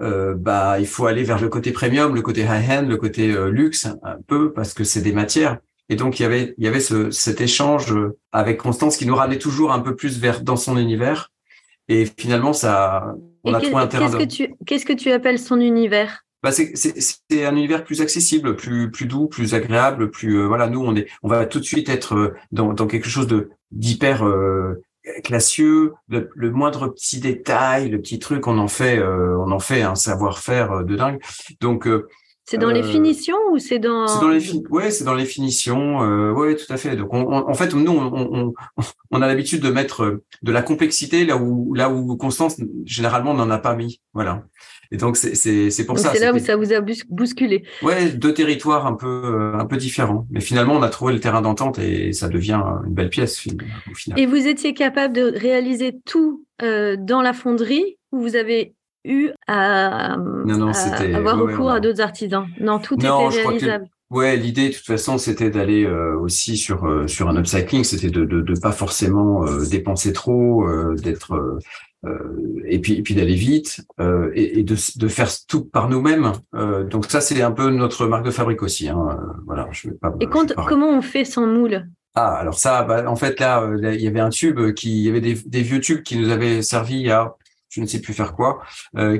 [0.00, 3.30] euh, euh, bah, il faut aller vers le côté premium, le côté high-end, le côté
[3.30, 5.58] euh, luxe, un peu parce que c'est des matières.
[5.88, 7.94] Et donc il y avait, il y avait ce, cet échange
[8.32, 11.32] avec Constance qui nous ramenait toujours un peu plus vers dans son univers.
[11.88, 14.06] Et finalement, ça, on a trouvé un terrain.
[14.06, 16.24] Qu'est-ce que tu, qu'est-ce que tu appelles son univers?
[16.42, 20.68] Bah c'est, c'est, un univers plus accessible, plus plus doux, plus agréable, plus euh, voilà.
[20.68, 23.50] Nous, on est, on va tout de suite être euh, dans, dans quelque chose de
[23.72, 24.80] d'hyper euh,
[25.22, 25.92] classieux.
[26.08, 30.84] Le, moindre petit détail, le petit truc, on en fait, on en fait un savoir-faire
[30.84, 31.20] de dingue.
[31.60, 31.88] Donc
[32.50, 36.02] c'est dans les finitions ou c'est dans C'est dans les ouais, c'est dans les finitions.
[36.02, 36.96] Euh, ouais, tout à fait.
[36.96, 41.36] Donc en fait, nous on, on, on a l'habitude de mettre de la complexité là
[41.36, 44.00] où là où Constance généralement n'en a pas mis.
[44.14, 44.44] Voilà.
[44.92, 46.12] Et donc c'est c'est pour ça.
[46.12, 47.64] C'est là où ça vous a bousculé.
[47.82, 51.20] Ouais, deux territoires un peu euh, un peu différents, mais finalement on a trouvé le
[51.20, 53.46] terrain d'entente et ça devient une belle pièce
[53.90, 54.18] au final.
[54.18, 59.30] Et vous étiez capable de réaliser tout euh, dans la fonderie ou vous avez eu
[59.46, 60.14] à,
[61.14, 62.46] avoir recours à d'autres artisans?
[62.60, 63.86] Non, tout était réalisable.
[64.10, 68.10] Ouais, l'idée de toute façon, c'était d'aller euh, aussi sur euh, sur un upcycling, c'était
[68.10, 71.60] de, de, de pas forcément dépenser trop, d'être
[72.06, 75.88] euh, et puis, et puis d'aller vite euh, et, et de, de, faire tout par
[75.88, 76.32] nous-mêmes.
[76.54, 78.88] Euh, donc ça, c'est un peu notre marque de fabrique aussi.
[78.88, 79.18] Hein.
[79.44, 80.14] Voilà, je vais pas.
[80.20, 81.86] Et quand, comment on fait sans moule?
[82.14, 85.08] Ah, alors ça, bah, en fait là, il y avait un tube qui, il y
[85.10, 87.36] avait des, des, vieux tubes qui nous avaient servi à,
[87.68, 88.62] je ne sais plus faire quoi,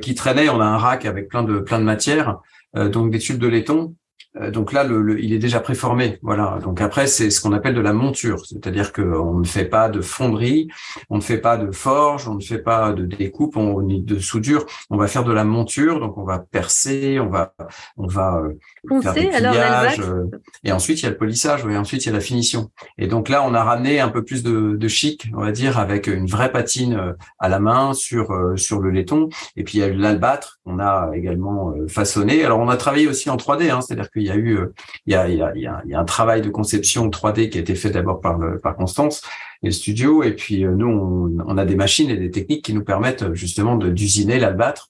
[0.01, 0.49] qui traînaient.
[0.49, 2.41] On a un rack avec plein de plein de matières,
[2.75, 3.95] donc des tubes de laiton.
[4.37, 4.87] Euh, donc là,
[5.19, 6.19] il est déjà préformé.
[6.23, 6.59] Voilà.
[6.63, 10.01] Donc après, c'est ce qu'on appelle de la monture, c'est-à-dire qu'on ne fait pas de
[10.01, 10.69] fonderie,
[11.09, 14.19] on ne fait pas de forge, on ne fait pas de découpe, on, ni de
[14.19, 14.67] soudure.
[14.89, 16.01] On va faire de la monture.
[16.01, 17.55] Donc on va percer, on va,
[17.97, 18.43] on va
[18.91, 20.25] euh, pliages, euh,
[20.65, 22.71] et ensuite il y a le polissage, et ensuite il y a la finition.
[22.99, 25.79] Et donc là, on a ramené un peu plus de, de chic, on va dire,
[25.79, 29.29] avec une vraie patine à la main sur sur le laiton.
[29.57, 32.45] Et puis il y a l'albâtre qu'on a également façonné.
[32.45, 34.73] Alors on a travaillé aussi en 3D, hein, c'est-à-dire que il y a eu, euh,
[35.07, 37.59] il y a, il y a, il y a, un travail de conception 3D qui
[37.59, 39.23] a été fait d'abord par, par Constance
[39.63, 43.23] et et puis euh, nous, on, a des machines et des techniques qui nous permettent
[43.23, 44.89] euh, justement de d'usiner l'albâtre,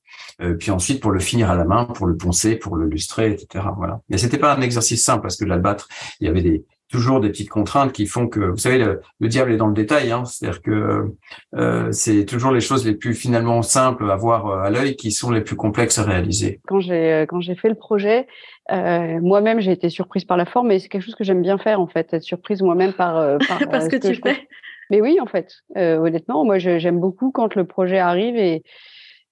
[0.59, 3.65] puis ensuite pour le finir à la main, pour le poncer, pour le lustrer, etc.
[3.77, 4.01] Voilà.
[4.09, 5.87] Mais c'était pas un exercice simple parce que l'albâtre,
[6.19, 9.53] il y avait des toujours des petites contraintes qui font que, vous savez, le, diable
[9.53, 10.11] est dans le détail.
[10.11, 11.15] Hein, C'est-à-dire que
[11.55, 15.13] euh, c'est toujours les choses les plus finalement simples à voir euh, à l'œil qui
[15.13, 16.61] sont les plus complexes à réaliser.
[16.67, 18.27] Quand j'ai euh, quand j'ai fait le projet,
[18.73, 21.59] euh, moi-même j'ai été surprise par la forme, mais c'est quelque chose que j'aime bien
[21.59, 24.49] faire en fait, être surprise moi-même par, par parce que, tu fais.
[24.91, 28.65] Mais oui, en fait, honnêtement, moi j'aime beaucoup quand le projet arrive et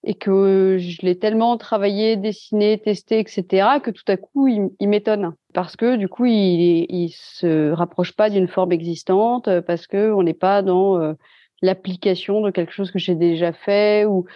[0.04, 5.34] et que je l'ai tellement travaillé, dessiné, testé, etc., que tout à coup, il, m'étonne.
[5.54, 10.34] Parce que du coup, il, se rapproche pas d'une forme existante, parce que on n'est
[10.34, 11.14] pas dans euh,
[11.62, 14.26] l'application de quelque chose que j'ai déjà fait ou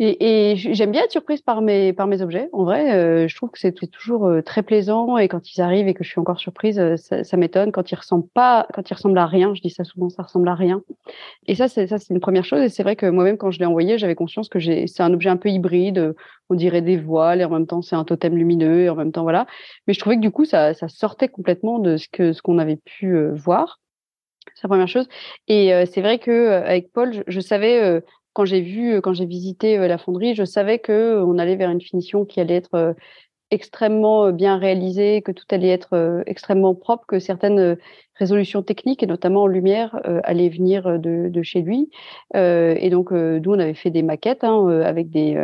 [0.00, 2.48] et, et j'aime bien être surprise par mes par mes objets.
[2.52, 5.86] En vrai, euh, je trouve que c'est toujours euh, très plaisant et quand ils arrivent
[5.86, 7.70] et que je suis encore surprise, euh, ça, ça m'étonne.
[7.70, 10.48] Quand ils ressemblent pas, quand ils ressemblent à rien, je dis ça souvent, ça ressemble
[10.48, 10.82] à rien.
[11.46, 12.60] Et ça, c'est ça, c'est une première chose.
[12.62, 15.30] Et c'est vrai que moi-même, quand je l'ai envoyé, j'avais conscience que c'est un objet
[15.30, 16.14] un peu hybride.
[16.50, 19.12] On dirait des voiles et en même temps c'est un totem lumineux et en même
[19.12, 19.46] temps voilà.
[19.86, 22.58] Mais je trouvais que du coup, ça, ça sortait complètement de ce que ce qu'on
[22.58, 23.78] avait pu voir.
[24.56, 25.08] C'est la première chose.
[25.46, 28.02] Et c'est vrai que avec Paul, je, je savais
[28.34, 31.80] quand j'ai vu, quand j'ai visité la fonderie, je savais que on allait vers une
[31.80, 32.94] finition qui allait être
[33.50, 37.78] extrêmement bien réalisée, que tout allait être extrêmement propre, que certaines
[38.16, 41.90] résolutions techniques, et notamment en lumière, allaient venir de, chez lui.
[42.34, 45.38] et donc, d'où on avait fait des maquettes hein, avec des,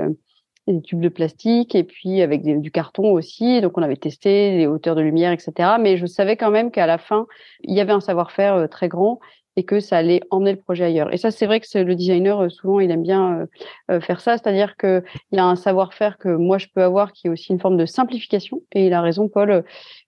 [0.85, 3.61] tubes de plastique et puis avec du carton aussi.
[3.61, 5.76] Donc, on avait testé les hauteurs de lumière, etc.
[5.81, 7.26] Mais je savais quand même qu'à la fin,
[7.62, 9.20] il y avait un savoir-faire très grand
[9.61, 11.12] et que ça allait emmener le projet ailleurs.
[11.12, 13.46] Et ça, c'est vrai que le designer, euh, souvent, il aime bien euh,
[13.90, 15.03] euh, faire ça, c'est-à-dire qu'il
[15.38, 18.62] a un savoir-faire que moi, je peux avoir qui est aussi une forme de simplification.
[18.73, 19.62] Et il a raison, Paul.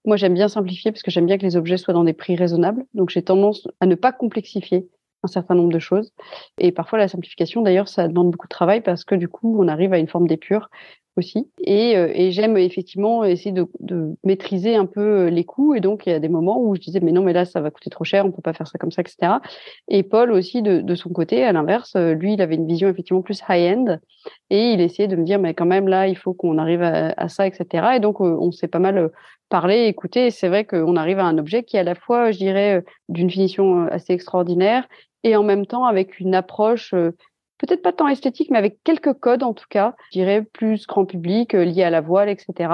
[0.06, 2.34] Moi, j'aime bien simplifier parce que j'aime bien que les objets soient dans des prix
[2.34, 2.86] raisonnables.
[2.94, 4.88] Donc, j'ai tendance à ne pas complexifier
[5.22, 6.14] un certain nombre de choses.
[6.56, 9.68] Et parfois, la simplification, d'ailleurs, ça demande beaucoup de travail parce que du coup, on
[9.68, 10.70] arrive à une forme d'épure
[11.16, 11.50] aussi.
[11.60, 15.74] Et, euh, et j'aime effectivement essayer de, de, maîtriser un peu euh, les coûts.
[15.74, 17.60] Et donc, il y a des moments où je disais, mais non, mais là, ça
[17.60, 19.34] va coûter trop cher, on peut pas faire ça comme ça, etc.
[19.88, 22.88] Et Paul aussi, de, de son côté, à l'inverse, euh, lui, il avait une vision
[22.88, 23.98] effectivement plus high-end.
[24.50, 27.12] Et il essayait de me dire, mais quand même, là, il faut qu'on arrive à,
[27.16, 27.96] à, ça, etc.
[27.96, 29.10] Et donc, on s'est pas mal
[29.48, 30.30] parlé, écouté.
[30.30, 33.86] C'est vrai qu'on arrive à un objet qui à la fois, je dirais, d'une finition
[33.88, 34.86] assez extraordinaire
[35.24, 36.94] et en même temps avec une approche
[37.62, 41.06] peut-être pas tant esthétique, mais avec quelques codes en tout cas, je dirais plus grand
[41.06, 42.70] public, euh, liés à la voile, etc.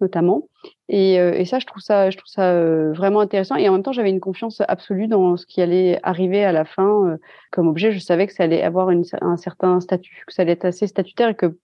[0.00, 0.48] notamment.
[0.88, 3.56] Et, euh, et, ça, je trouve ça, je trouve ça euh, vraiment intéressant.
[3.56, 6.64] Et en même temps, j'avais une confiance absolue dans ce qui allait arriver à la
[6.64, 7.18] fin
[7.52, 7.92] comme objet.
[7.92, 10.86] Je savais que ça allait avoir une, un certain statut, que ça allait être assez
[10.86, 11.58] statutaire et que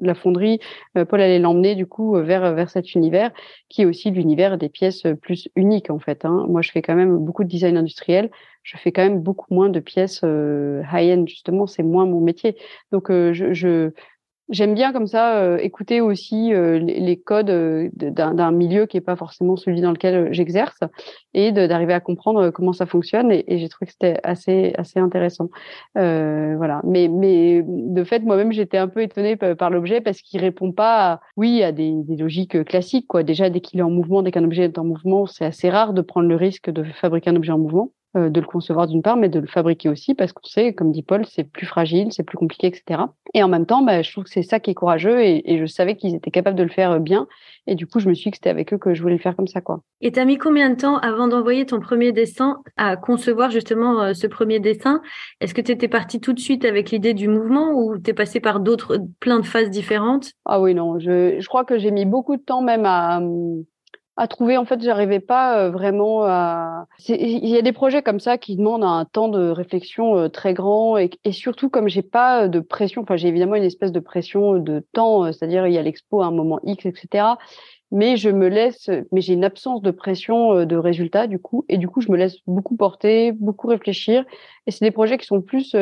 [0.00, 0.60] la fonderie,
[0.94, 3.30] Paul allait l'emmener du coup vers vers cet univers
[3.68, 6.24] qui est aussi l'univers des pièces plus uniques en fait.
[6.24, 6.46] Hein.
[6.48, 8.30] Moi, je fais quand même beaucoup de design industriel.
[8.62, 11.66] Je fais quand même beaucoup moins de pièces high-end justement.
[11.66, 12.56] C'est moins mon métier.
[12.92, 13.90] Donc, je, je
[14.52, 19.00] J'aime bien comme ça euh, écouter aussi euh, les, codes euh, d'un milieu qui est
[19.00, 20.78] pas forcément celui dans lequel j'exerce
[21.32, 25.48] et d'arriver à comprendre comment ça fonctionne et, j'ai trouvé que c'était assez assez intéressant.
[25.94, 26.82] voilà.
[26.84, 31.12] Mais mais de fait moi-même j'étais un peu étonnée par, l'objet parce qu'il répond pas
[31.12, 33.22] à, oui à des, des logiques classiques quoi.
[33.22, 35.94] Déjà dès qu'il est en mouvement, dès qu'un objet est en mouvement, c'est assez rare
[35.94, 37.90] de prendre le risque de fabriquer un objet en mouvement.
[38.14, 40.92] Euh, de le concevoir d'une part, mais de le fabriquer aussi, parce qu'on sait, comme
[40.92, 43.04] dit Paul, c'est plus fragile, c'est plus compliqué, etc.
[43.32, 45.58] Et en même temps, bah, je trouve que c'est ça qui est courageux, et, et
[45.58, 47.26] je savais qu'ils étaient capables de le faire bien,
[47.66, 49.20] et du coup, je me suis dit que c'était avec eux que je voulais le
[49.20, 49.80] faire comme ça, quoi.
[50.02, 54.12] Et t'as mis combien de temps avant d'envoyer ton premier dessin à concevoir justement euh,
[54.12, 55.00] ce premier dessin?
[55.40, 58.40] Est-ce que tu étais parti tout de suite avec l'idée du mouvement, ou t'es passé
[58.40, 60.32] par d'autres, plein de phases différentes?
[60.44, 63.64] Ah oui, non, je, je crois que j'ai mis beaucoup de temps même à hum,
[64.16, 64.56] à trouver.
[64.56, 66.86] En fait, j'arrivais pas euh, vraiment à.
[67.08, 70.54] Il y a des projets comme ça qui demandent un temps de réflexion euh, très
[70.54, 73.02] grand et, surtout comme j'ai pas de pression.
[73.02, 76.22] Enfin, j'ai évidemment une espèce de pression de temps, euh, c'est-à-dire il y a l'expo
[76.22, 77.24] à un moment X, etc.
[77.90, 81.76] Mais je me laisse, mais j'ai une absence de pression de résultat du coup, et
[81.76, 84.24] du coup je me laisse beaucoup porter, beaucoup réfléchir.
[84.66, 85.76] Et c'est des projets qui sont plus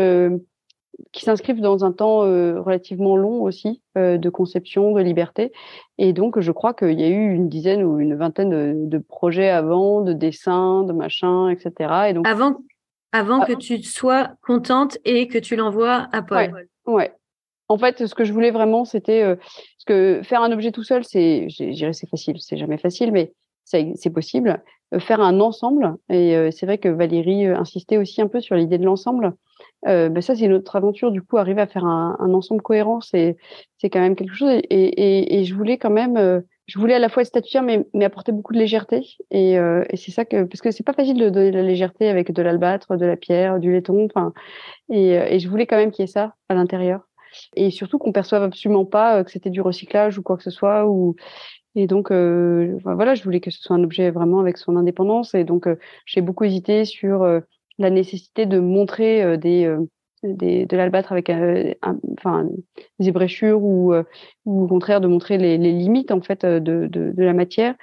[1.12, 5.53] qui s'inscrivent dans un temps euh, relativement long aussi euh, de conception, de liberté.
[5.98, 8.98] Et donc, je crois qu'il y a eu une dizaine ou une vingtaine de, de
[8.98, 12.09] projets avant, de dessins, de machins, etc.
[12.09, 12.57] Et donc, avant,
[13.12, 16.68] avant que tu sois contente et que tu l'envoies à Paul.
[16.87, 17.12] Ouais,
[17.68, 20.85] En fait, ce que je voulais vraiment, c'était euh, parce que faire un objet tout
[20.85, 23.33] seul, c'est, je c'est facile, c'est jamais facile, mais
[23.64, 24.61] c'est possible.
[24.98, 28.85] faire un ensemble, et c'est vrai que Valérie insistait aussi un peu sur l'idée de
[28.85, 29.37] l'ensemble.
[29.86, 32.60] Euh, ben ça c'est une autre aventure du coup arriver à faire un, un ensemble
[32.60, 33.38] cohérent c'est
[33.78, 34.50] c'est quand même quelque chose.
[34.50, 37.86] Et, et, et je voulais quand même euh, je voulais à la fois statuaire mais,
[37.94, 39.06] mais apporter beaucoup de légèreté.
[39.30, 41.62] Et, euh, et c'est ça que parce que c'est pas facile de donner de la
[41.62, 44.34] légèreté avec de l'albâtre de la pierre du laiton enfin
[44.90, 47.00] et, et je voulais quand même qu'il y ait ça à l'intérieur.
[47.56, 50.86] Et surtout qu'on perçoive absolument pas que c'était du recyclage ou quoi que ce soit
[50.88, 51.16] ou
[51.76, 55.34] et donc, euh, voilà, je voulais que ce soit un objet vraiment avec son indépendance.
[55.34, 55.68] Et donc,
[56.04, 57.24] j'ai beaucoup hésité sur
[57.80, 59.84] la nécessité de montrer euh, des, euh,
[60.22, 61.72] des, de l'albâtre avec euh,
[62.18, 62.46] enfin,
[62.98, 63.94] des ébréchures ou,
[64.44, 67.74] ou au contraire de montrer les, les limites en fait de, de, de, la matière.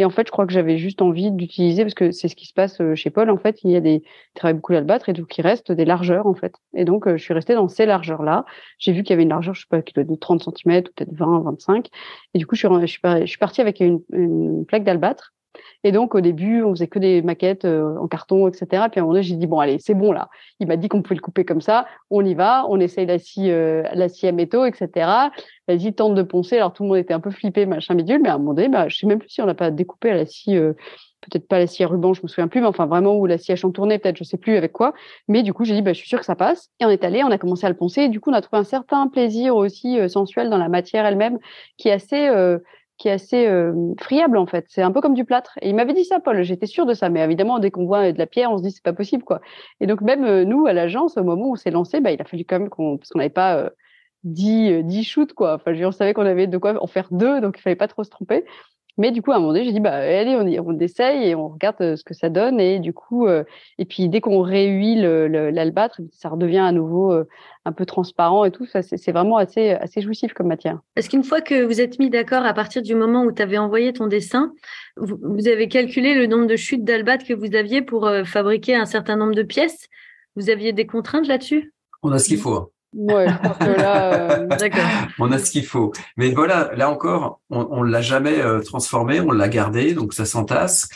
[0.00, 2.46] Et en fait, je crois que j'avais juste envie d'utiliser parce que c'est ce qui
[2.46, 3.30] se passe chez Paul.
[3.30, 5.84] En fait, il y a des il travaille beaucoup l'albâtre et donc il reste des
[5.84, 6.56] largeurs en fait.
[6.74, 8.44] Et donc je suis restée dans ces largeurs là.
[8.78, 10.42] J'ai vu qu'il y avait une largeur, je sais pas, qui doit être de 30
[10.42, 11.88] cm ou peut-être 20, 25.
[12.34, 15.33] Et du coup, je suis, je suis partie avec une, une plaque d'albâtre
[15.84, 18.66] et donc, au début, on faisait que des maquettes euh, en carton, etc.
[18.90, 20.30] Puis à un moment donné, j'ai dit, bon, allez, c'est bon, là.
[20.60, 21.86] Il m'a dit qu'on pouvait le couper comme ça.
[22.10, 22.64] On y va.
[22.68, 24.88] On essaye la scie, euh, la scie à métaux, etc.
[25.68, 26.56] Vas-y, tente de poncer.
[26.56, 28.20] Alors, tout le monde était un peu flippé, machin, bidule.
[28.22, 30.12] Mais à un moment donné, bah, je sais même plus si on n'a pas découpé
[30.12, 30.72] la scie, euh,
[31.20, 33.38] peut-être pas la scie à ruban, je me souviens plus, mais enfin, vraiment, ou la
[33.38, 34.94] scie à chantourner, peut-être, je sais plus avec quoi.
[35.28, 36.70] Mais du coup, j'ai dit, bah, je suis sûre que ça passe.
[36.80, 38.02] Et on est allé, on a commencé à le poncer.
[38.02, 41.38] Et du coup, on a trouvé un certain plaisir aussi sensuel dans la matière elle-même,
[41.76, 42.30] qui est assez,
[42.98, 44.66] qui est assez euh, friable en fait.
[44.68, 45.58] C'est un peu comme du plâtre.
[45.62, 46.42] Et il m'avait dit ça, Paul.
[46.42, 47.08] J'étais sûre de ça.
[47.08, 49.40] Mais évidemment, dès qu'on voit de la pierre, on se dit c'est pas possible quoi.
[49.80, 52.20] Et donc même euh, nous à l'agence, au moment où on s'est lancé, bah, il
[52.20, 53.70] a fallu quand même qu'on parce qu'on n'avait pas euh,
[54.24, 55.54] 10, 10 shoots quoi.
[55.54, 58.04] Enfin, on savait qu'on avait de quoi en faire deux, donc il fallait pas trop
[58.04, 58.44] se tromper.
[58.96, 61.28] Mais du coup, à un moment donné, j'ai dit, bah, allez, on, y, on essaye
[61.28, 62.60] et on regarde euh, ce que ça donne.
[62.60, 63.42] Et du coup, euh,
[63.78, 67.24] et puis dès qu'on réhuile l'albâtre, ça redevient à nouveau euh,
[67.64, 68.66] un peu transparent et tout.
[68.66, 70.78] Ça, c'est vraiment assez, assez jouissif comme matière.
[70.94, 73.58] Parce qu'une fois que vous êtes mis d'accord à partir du moment où tu avais
[73.58, 74.52] envoyé ton dessin,
[74.96, 78.86] vous, vous, avez calculé le nombre de chutes d'albâtre que vous aviez pour fabriquer un
[78.86, 79.88] certain nombre de pièces?
[80.36, 81.72] Vous aviez des contraintes là-dessus?
[82.02, 82.73] On a ce qu'il faut.
[82.94, 84.48] Ouais, là, euh,
[85.18, 85.92] on a ce qu'il faut.
[86.16, 90.24] Mais voilà, là encore, on, on l'a jamais euh, transformé, on l'a gardé, donc ça
[90.24, 90.88] s'entasse.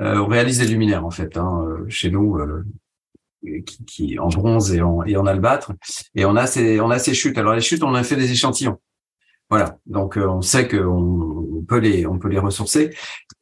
[0.00, 2.38] Euh, on réalise des luminaires en fait hein, chez nous,
[3.66, 5.72] qui, qui, en bronze et en, et en albâtre,
[6.14, 7.36] et on a ces on a ces chutes.
[7.36, 8.78] Alors les chutes, on a fait des échantillons.
[9.50, 12.90] Voilà, donc on sait qu'on on peut les on peut les ressourcer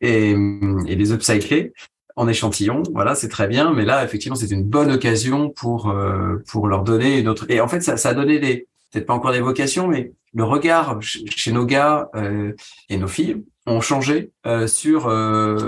[0.00, 1.74] et, et les upcycler
[2.18, 2.82] en échantillon.
[2.92, 3.72] Voilà, c'est très bien.
[3.72, 7.46] Mais là, effectivement, c'est une bonne occasion pour euh, pour leur donner une autre.
[7.48, 10.44] Et en fait, ça, ça a donné des peut-être pas encore des vocations, mais le
[10.44, 12.52] regard chez nos gars euh,
[12.88, 15.12] et nos filles ont changé euh, sur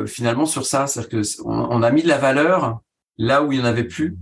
[0.09, 0.87] finalement sur ça.
[0.87, 2.81] C'est-à-dire que on, a mis de la valeur
[3.17, 4.17] là où il y en avait plus.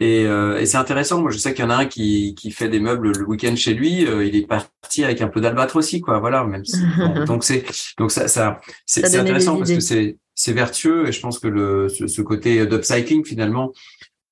[0.00, 1.20] Et, et c'est intéressant.
[1.20, 3.54] Moi, je sais qu'il y en a un qui, qui fait des meubles le week-end
[3.54, 4.00] chez lui.
[4.00, 6.18] il est parti avec un peu d'albâtre aussi, quoi.
[6.18, 6.42] Voilà.
[6.44, 6.62] Même
[7.26, 7.64] donc c'est
[7.98, 11.88] donc ça ça c'est intéressant parce que c'est c'est vertueux et je pense que le
[11.88, 13.72] ce, côté d'upcycling finalement,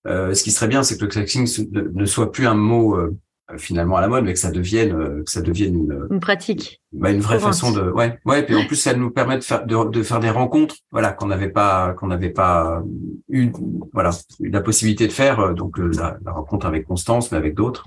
[0.07, 3.15] euh, ce qui serait bien, c'est que le upcycling ne soit plus un mot euh,
[3.59, 7.11] finalement à la mode, mais que ça devienne, que ça devienne une, une pratique, bah,
[7.11, 8.43] une vraie façon de, ouais, ouais.
[8.43, 11.27] Puis en plus, ça nous permet de faire, de, de faire des rencontres, voilà, qu'on
[11.27, 12.83] n'avait pas, qu'on n'avait pas
[13.29, 13.51] eu,
[13.93, 15.55] voilà, eu la possibilité de faire.
[15.55, 17.85] Donc la, la rencontre avec Constance, mais avec d'autres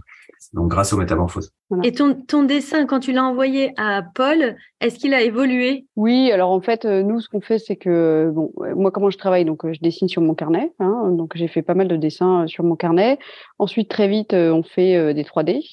[0.53, 1.53] donc grâce aux métamorphoses.
[1.83, 5.85] Et ton, ton dessin, quand tu l'as envoyé à Paul, est-ce qu'il a évolué?
[5.95, 9.17] Oui, alors en fait, euh, nous, ce qu'on fait, c'est que, bon, moi, comment je
[9.17, 10.73] travaille Donc, euh, je dessine sur mon carnet.
[10.79, 13.17] Hein, donc, j'ai fait pas mal de dessins euh, sur mon carnet.
[13.59, 15.63] Ensuite, très vite, on fait des 3D.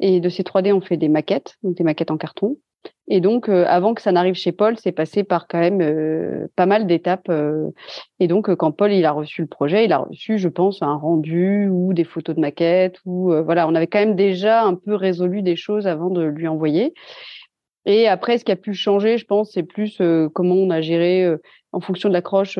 [0.00, 2.56] Et de ces 3D, on fait des maquettes, donc des maquettes en carton.
[3.10, 6.46] Et donc, euh, avant que ça n'arrive chez Paul, c'est passé par quand même euh,
[6.56, 7.28] pas mal d'étapes.
[7.30, 7.70] Euh.
[8.20, 10.94] et donc, quand Paul il a reçu le projet, il a reçu, je pense, un
[10.94, 12.98] rendu ou des photos de maquettes.
[13.06, 16.48] Ou voilà, on avait quand même déjà un peu résolu des choses avant de lui
[16.48, 16.92] envoyer.
[17.86, 20.02] Et après, ce qui a pu changer, je pense, c'est plus
[20.34, 21.26] comment on a géré
[21.72, 22.56] en fonction de l'accroche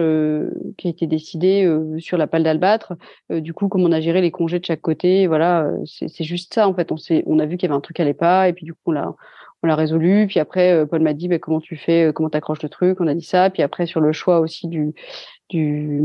[0.78, 2.94] qui a été décidée sur la palle d'albâtre.
[3.28, 5.26] du coup, comment on a géré les congés de chaque côté.
[5.26, 6.90] Voilà, c'est juste ça en fait.
[6.92, 8.72] On, on a vu qu'il y avait un truc qui allait pas, et puis du
[8.72, 9.14] coup, on l'a
[9.62, 10.26] on l'a résolu.
[10.28, 13.00] Puis après, euh, Paul m'a dit bah, comment tu fais, euh, comment t'accroches le truc?
[13.00, 13.50] On a dit ça.
[13.50, 14.94] Puis après, sur le choix aussi du
[15.50, 16.02] du,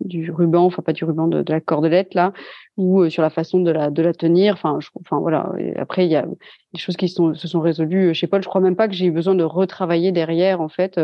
[0.00, 2.32] du ruban, enfin pas du ruban de, la cordelette là,
[2.78, 4.54] ou euh, sur la façon de la de la tenir.
[4.54, 5.52] Enfin, je, enfin voilà.
[5.76, 6.26] après, il y a
[6.72, 8.42] des choses qui sont, se sont résolues chez Paul.
[8.42, 10.60] Je crois même pas que j'ai eu besoin de retravailler derrière.
[10.60, 10.98] En fait,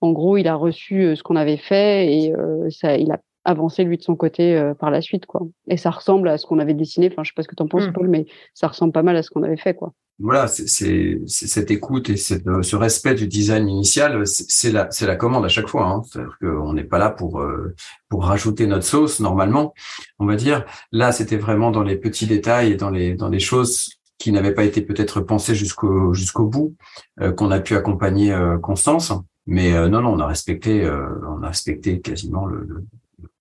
[0.00, 2.34] en gros, il a reçu ce qu'on avait fait et
[2.70, 5.40] ça, il a avancé lui de son côté par la suite quoi.
[5.68, 7.08] Et ça ressemble à ce qu'on avait dessiné.
[7.10, 7.92] Enfin, je sais pas ce que tu en penses, mmh.
[7.92, 11.70] Paul, mais ça ressemble pas mal à ce qu'on avait fait quoi voilà, c'est cette
[11.72, 15.88] écoute et cette, ce respect du design initial, c'est la, la commande à chaque fois.
[15.88, 16.02] Hein.
[16.04, 17.74] C'est-à-dire qu'on n'est pas là pour euh,
[18.08, 19.74] pour rajouter notre sauce normalement,
[20.20, 20.64] on va dire.
[20.92, 24.54] Là, c'était vraiment dans les petits détails et dans les dans les choses qui n'avaient
[24.54, 26.76] pas été peut-être pensées jusqu'au jusqu'au bout
[27.20, 29.12] euh, qu'on a pu accompagner euh, Constance.
[29.46, 32.84] Mais non, non, on a respecté, on a respecté quasiment le,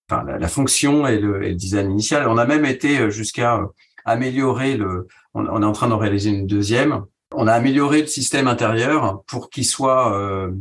[0.10, 2.28] enfin, la, fonction et le, et le design initial.
[2.28, 3.62] On a même été jusqu'à
[4.06, 5.08] améliorer le.
[5.34, 7.06] On, est en train d'en réaliser une deuxième.
[7.34, 10.52] On a amélioré le système intérieur pour qu'il soit euh,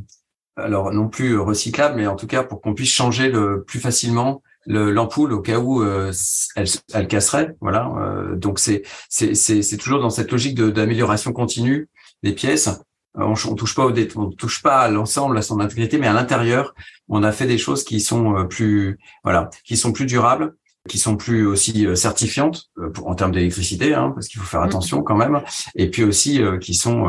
[0.56, 4.42] alors non plus recyclable, mais en tout cas pour qu'on puisse changer le plus facilement
[4.66, 6.12] l'ampoule au cas où euh,
[6.54, 7.56] elle, elle, casserait.
[7.60, 7.90] Voilà.
[7.98, 11.88] Euh, donc c'est c'est toujours dans cette logique d'amélioration continue
[12.22, 12.68] des pièces.
[13.14, 16.12] On, on touche pas au on touche pas à l'ensemble à son intégrité, mais à
[16.12, 16.74] l'intérieur,
[17.08, 20.54] on a fait des choses qui sont plus voilà, qui sont plus durables
[20.90, 24.46] qui sont plus aussi euh, certifiantes euh, pour, en termes d'électricité, hein, parce qu'il faut
[24.46, 24.64] faire mm.
[24.64, 25.40] attention quand même,
[25.76, 27.04] et puis aussi euh, qui sont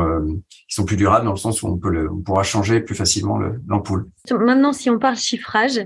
[0.68, 2.94] qui sont plus durables dans le sens où on peut le, on pourra changer plus
[2.94, 4.08] facilement l'ampoule.
[4.30, 5.80] Maintenant, si on parle chiffrage,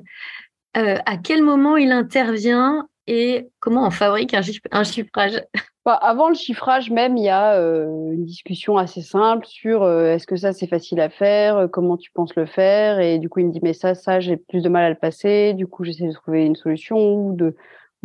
[0.74, 5.42] à quel moment il intervient et comment on fabrique un, un chiffrage?
[5.86, 10.36] Bah, avant le chiffrage même, il y a une discussion assez simple sur est-ce que
[10.36, 13.52] ça c'est facile à faire, comment tu penses le faire, et du coup il me
[13.52, 16.12] dit mais ça, ça j'ai plus de mal à le passer, du coup j'essaie de
[16.12, 17.56] trouver une solution ou de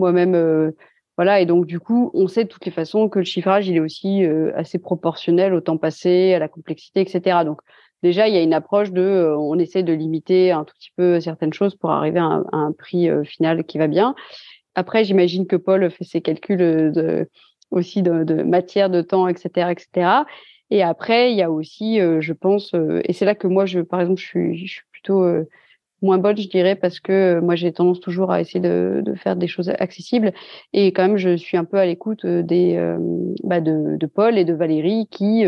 [0.02, 0.36] moi-même.
[0.36, 0.72] Euh,
[1.18, 3.76] voilà, et donc du coup, on sait de toutes les façons que le chiffrage, il
[3.76, 7.44] est aussi euh, assez proportionnel au temps passé, à la complexité, etc.
[7.46, 7.62] Donc
[8.02, 10.92] déjà, il y a une approche de, euh, on essaie de limiter un tout petit
[10.98, 14.16] peu certaines choses pour arriver à un, prix final qui va bien.
[14.74, 17.28] Après, j'imagine que Paul fait ses calculs
[17.72, 20.24] aussi de, matière, de temps, etc., etc.
[20.72, 24.00] Et après, il y a aussi, je pense, et c'est là que moi, je, par
[24.00, 25.26] exemple, je suis plutôt
[26.02, 29.16] moins bonne, je dirais, parce que euh, moi j'ai tendance toujours à essayer de, de,
[29.16, 30.34] faire des choses accessibles
[30.74, 32.98] et quand même je suis un peu à l'écoute euh, des euh,
[33.44, 35.46] bah de, de, Paul et de Valérie qui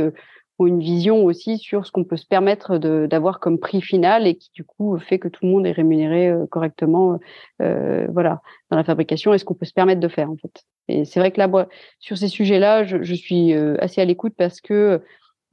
[0.60, 4.36] ont une vision aussi sur ce qu'on peut se permettre d'avoir comme prix final et
[4.36, 7.20] qui du coup fait que tout le monde est rémunéré correctement,
[7.62, 10.64] euh, voilà, dans la fabrication et ce qu'on peut se permettre de faire en fait.
[10.88, 11.68] Et c'est vrai que là, moi,
[12.00, 15.00] sur ces sujets-là, je, je suis assez à l'écoute parce que euh,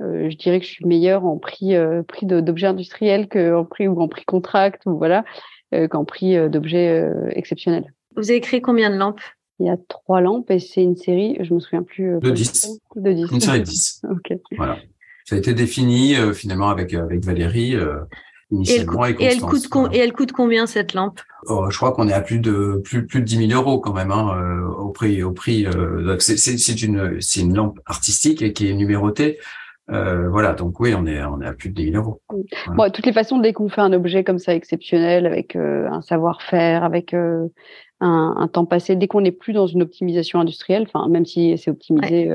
[0.00, 4.00] je dirais que je suis meilleure en prix, euh, prix d'objets industriels qu'en prix ou
[4.00, 5.24] en prix contract ou voilà,
[5.74, 7.92] euh, qu'en prix d'objets exceptionnels.
[8.16, 9.20] Vous avez créé combien de lampes?
[9.58, 12.18] Il y a trois lampes et c'est une série, je me souviens plus.
[12.20, 12.80] de 10.
[12.96, 13.30] De 10.
[13.30, 14.02] Une série de 10.
[14.10, 14.38] ok.
[14.56, 14.78] Voilà.
[15.26, 17.76] Ça a été défini finalement avec, avec Valérie.
[18.52, 21.20] Initialement, et, elle coûte, et, elle coûte, combien cette lampe?
[21.46, 23.92] Oh, Je crois qu'on est à plus de plus plus de 10 000 euros quand
[23.92, 25.66] même hein, au prix au prix.
[26.18, 29.38] c'est une c'est une lampe artistique et qui est numérotée.
[29.92, 32.20] Euh, voilà, donc oui, on est, on est à plus de 10 000 euros.
[32.68, 35.88] Bon, de toutes les façons, dès qu'on fait un objet comme ça exceptionnel, avec euh,
[35.90, 37.48] un savoir-faire, avec euh,
[38.00, 41.58] un, un, temps passé, dès qu'on n'est plus dans une optimisation industrielle, enfin, même si
[41.58, 42.30] c'est optimisé,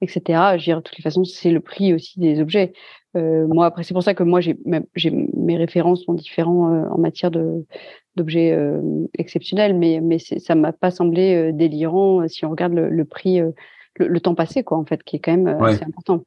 [0.00, 2.72] etc., je dire, de toutes les façons, c'est le prix aussi des objets.
[3.14, 4.56] moi, après, c'est pour ça que moi, j'ai,
[4.94, 7.64] j'ai mes références sont différents en matière de
[8.16, 8.58] d'objets
[9.18, 13.40] exceptionnels, mais mais ça m'a pas semblé délirant si on regarde le, le prix.
[13.98, 16.22] Le, temps passé, quoi, en fait, qui est quand même assez important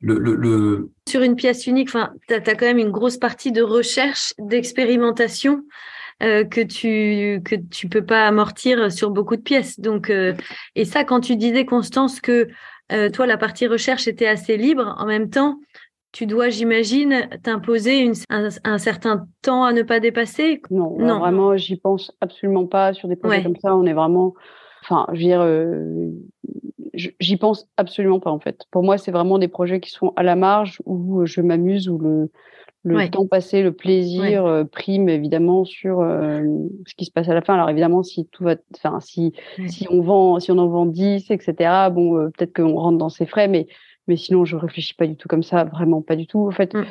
[0.00, 3.62] le, le, Sur une pièce unique, enfin, tu as, quand même une grosse partie de
[3.62, 5.62] recherche, d'expérimentation.
[6.20, 9.80] que tu que tu peux pas amortir sur beaucoup de pièces.
[9.80, 10.10] Donc
[10.74, 12.48] et ça quand tu disais Constance que
[13.12, 15.58] toi la partie recherche était assez libre, en même temps
[16.12, 20.60] tu dois, j'imagine, t'imposer un, certain temps à ne pas dépasser?
[20.70, 21.20] Non, non.
[21.20, 23.76] vraiment, j'y pense absolument pas sur des projets comme ça.
[23.76, 24.34] On est vraiment,
[24.82, 26.10] enfin, je veux dire, euh,
[26.94, 28.62] j'y pense absolument pas en fait.
[28.70, 31.98] Pour moi, c'est vraiment des projets qui sont à la marge où je m'amuse, où
[31.98, 32.30] le,
[32.84, 36.42] le temps passé, le plaisir euh, prime évidemment sur euh,
[36.86, 37.54] ce qui se passe à la fin.
[37.54, 39.32] Alors évidemment, si tout va, enfin, si
[39.66, 41.88] si on vend, si on en vend 10, etc.
[41.92, 43.66] Bon, peut-être qu'on rentre dans ses frais, mais
[44.10, 46.46] mais sinon, je réfléchis pas du tout comme ça, vraiment pas du tout.
[46.46, 46.84] En fait, mm.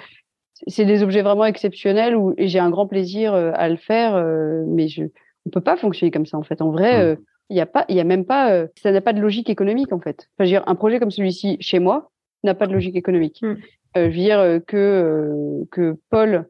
[0.68, 4.16] c'est des objets vraiment exceptionnels où et j'ai un grand plaisir euh, à le faire,
[4.16, 5.04] euh, mais je,
[5.46, 6.62] on peut pas fonctionner comme ça en fait.
[6.62, 7.02] En vrai, mm.
[7.02, 7.16] euh,
[7.50, 9.92] il y a pas, il y a même pas, ça n'a pas de logique économique
[9.94, 10.30] en fait.
[10.38, 12.12] Enfin, je veux dire, un projet comme celui-ci chez moi
[12.44, 13.42] n'a pas de logique économique.
[13.42, 13.56] Mm.
[13.96, 16.48] je veux dire que que Paul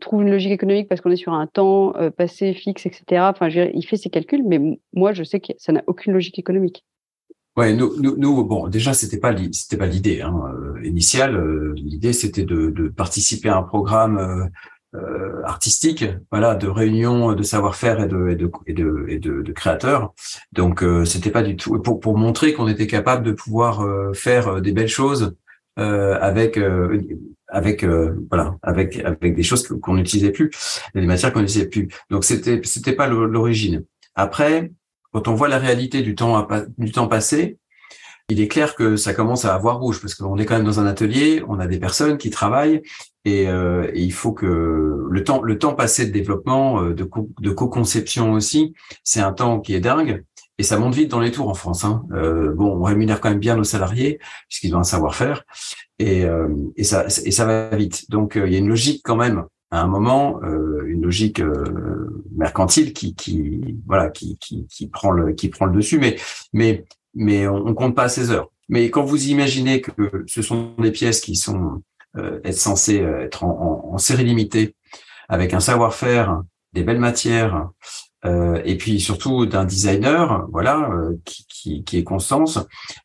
[0.00, 3.22] trouve une logique économique parce qu'on est sur un temps passé fixe, etc.
[3.22, 4.60] Enfin, je veux dire, il fait ses calculs, mais
[4.92, 6.84] moi, je sais que ça n'a aucune logique économique.
[7.56, 11.36] Ouais, nous, nous, nous, bon, déjà c'était pas c'était pas l'idée hein, euh, initiale.
[11.36, 14.48] Euh, l'idée c'était de, de, participer à un programme
[14.94, 19.18] euh, euh, artistique, voilà, de réunion de savoir-faire et de et de et de, et
[19.18, 20.12] de, créateurs.
[20.52, 24.60] Donc euh, c'était pas du tout pour pour montrer qu'on était capable de pouvoir faire
[24.60, 25.36] des belles choses
[25.76, 26.58] avec
[27.48, 30.50] avec voilà avec avec des choses qu'on n'utilisait plus,
[30.94, 31.88] des matières qu'on n'utilisait plus.
[32.10, 33.84] Donc c'était c'était pas l'origine.
[34.14, 34.70] Après,
[35.12, 36.46] quand on voit la réalité du temps,
[36.78, 37.58] du temps passé,
[38.30, 40.80] il est clair que ça commence à avoir rouge parce qu'on est quand même dans
[40.80, 42.82] un atelier, on a des personnes qui travaillent
[43.24, 47.28] et, euh, il faut que le temps, le temps passé de développement, euh, de, co
[47.56, 48.74] co-conception aussi,
[49.04, 50.24] c'est un temps qui est dingue
[50.58, 51.84] et ça monte vite dans les tours en France.
[51.84, 52.04] Hein.
[52.12, 54.18] Euh, bon, on rémunère quand même bien nos salariés
[54.48, 55.44] puisqu'ils ont un savoir-faire
[55.98, 58.10] et, euh, et, ça, et ça va vite.
[58.10, 62.22] Donc il y a une logique quand même à un moment euh, une logique euh,
[62.36, 66.16] mercantile qui, qui voilà qui, qui, qui, prend le qui prend le dessus mais
[66.52, 70.74] mais mais on, on compte pas ses heures mais quand vous imaginez que ce sont
[70.78, 71.82] des pièces qui sont
[72.16, 74.76] euh, censées être en, série limitée
[75.28, 76.42] avec un savoir-faire
[76.72, 77.68] des belles matières
[78.24, 80.88] euh, et puis surtout d'un designer, voilà,
[81.24, 82.60] qui, qui, est Constance.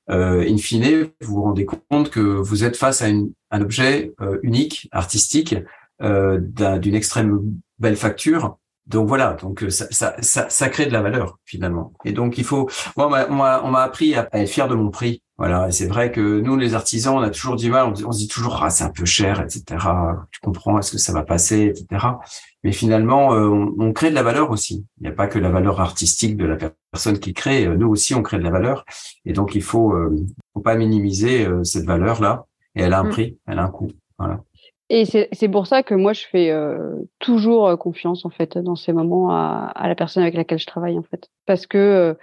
[0.09, 4.13] Euh, in fine, vous vous rendez compte que vous êtes face à une, un objet
[4.43, 5.55] unique, artistique,
[6.01, 6.39] euh,
[6.77, 7.41] d'une extrême
[7.79, 8.57] belle facture.
[8.87, 11.93] Donc voilà, donc euh, ça, ça, ça, ça, crée de la valeur finalement.
[12.05, 15.23] Et donc il faut, moi on m'a appris à, être fier de mon prix.
[15.37, 18.11] Voilà, et c'est vrai que nous les artisans, on a toujours du mal, on, on
[18.11, 19.63] se dit toujours ah c'est un peu cher, etc.
[20.31, 22.05] Tu comprends, est-ce que ça va passer, etc.
[22.63, 24.85] Mais finalement, euh, on, on, crée de la valeur aussi.
[24.99, 26.57] Il n'y a pas que la valeur artistique de la
[26.91, 27.67] personne qui crée.
[27.67, 28.85] Nous aussi, on crée de la valeur.
[29.25, 29.95] Et donc il faut,
[30.53, 32.45] faut pas minimiser cette valeur là.
[32.75, 33.09] Et elle a un mmh.
[33.09, 33.91] prix, elle a un coût.
[34.19, 34.41] Voilà.
[34.89, 38.75] Et c'est pour ça que moi, je fais euh, toujours euh, confiance, en fait, dans
[38.75, 41.27] ces moments à, à, la personne avec laquelle je travaille, en fait.
[41.47, 42.13] Parce que, euh,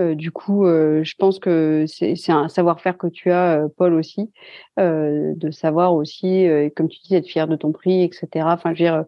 [0.00, 4.32] euh du coup, je pense que c'est un savoir-faire que tu as, Paul, aussi,
[4.78, 6.46] de savoir aussi,
[6.76, 8.46] comme tu dis, être fier de ton prix, etc.
[8.46, 9.04] Enfin, je veux dire,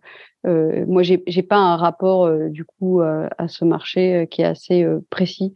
[0.88, 5.54] moi, j'ai pas un rapport, du coup, à ce marché qui est assez précis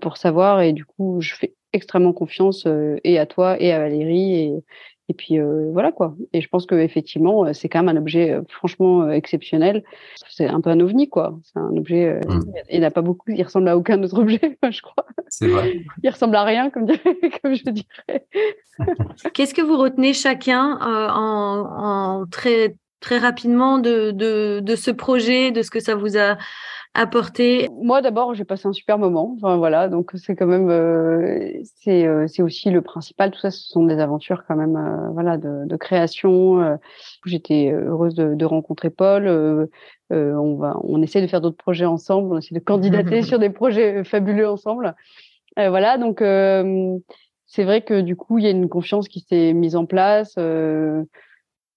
[0.00, 0.62] pour savoir.
[0.62, 2.66] Et du coup, je fais extrêmement confiance
[3.04, 4.64] et à toi et à Valérie et,
[5.08, 6.14] et puis euh, voilà quoi.
[6.32, 9.82] Et je pense que effectivement, euh, c'est quand même un objet euh, franchement exceptionnel.
[10.28, 11.38] C'est un peu un ovni quoi.
[11.42, 12.20] C'est un objet.
[12.26, 12.40] Mmh.
[12.70, 13.30] Il n'y en a pas beaucoup.
[13.30, 15.06] Il ressemble à aucun autre objet, je crois.
[15.28, 15.80] C'est vrai.
[16.02, 16.86] Il ressemble à rien, comme,
[17.42, 18.26] comme je dirais.
[19.34, 25.50] Qu'est-ce que vous retenez chacun en, en, très très rapidement de, de, de ce projet,
[25.50, 26.38] de ce que ça vous a
[26.94, 29.34] apporter Moi, d'abord, j'ai passé un super moment.
[29.36, 33.30] Enfin, voilà, donc c'est quand même, euh, c'est euh, c'est aussi le principal.
[33.30, 36.60] Tout ça, ce sont des aventures quand même, euh, voilà, de, de création.
[36.60, 36.76] Euh.
[37.24, 39.26] J'étais heureuse de, de, rencontrer Paul.
[40.10, 42.34] on va, on essaie de faire d'autres projets ensemble.
[42.34, 44.94] On essaie de candidater sur des projets fabuleux ensemble.
[45.56, 49.76] voilà, donc c'est vrai que du coup, il y a une confiance qui s'est mise
[49.76, 50.36] en place.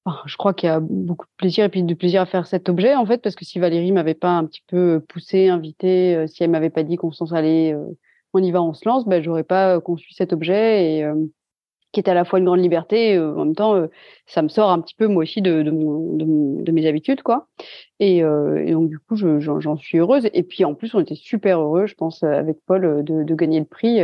[0.07, 2.45] Euh, je crois qu'il y a beaucoup de plaisir et puis de plaisir à faire
[2.45, 6.15] cet objet en fait parce que si Valérie m'avait pas un petit peu poussé, invité,
[6.15, 7.85] euh, si elle m'avait pas dit qu'on s'en allait, euh,
[8.33, 11.15] on y va, on se lance, ben j'aurais pas conçu cet objet et euh,
[11.95, 13.87] qui est à la fois une grande liberté, euh, en même temps, euh,
[14.27, 17.47] ça me sort un petit peu moi aussi de, de, mon, de, mes habitudes, quoi.
[18.01, 20.27] Et, euh, et donc du coup, j'en suis heureuse.
[20.33, 23.59] Et puis en plus, on était super heureux, je pense, avec Paul, de, de gagner
[23.59, 24.01] le prix.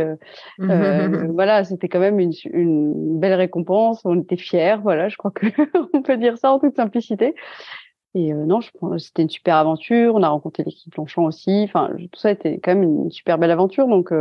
[0.58, 4.00] voilà, c'était quand même une, une, belle récompense.
[4.06, 5.10] On était fiers, voilà.
[5.10, 5.46] Je crois que
[5.92, 7.34] on peut dire ça en toute simplicité.
[8.14, 10.14] Et non, je c'était une super aventure.
[10.14, 11.62] On a rencontré l'équipe Longchamp aussi.
[11.64, 13.86] Enfin, tout ça était quand même une super belle aventure.
[13.86, 14.12] Donc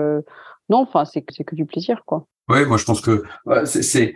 [0.72, 2.26] non, enfin, c'est que du plaisir, quoi.
[2.50, 3.24] Oui, moi je pense que
[3.66, 4.16] c'est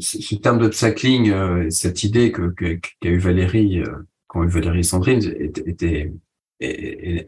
[0.00, 4.82] ce terme de upcycling, euh, cette idée que qu'a eu Valérie, euh, eu Valérie et
[4.82, 6.12] Sandrine était, était,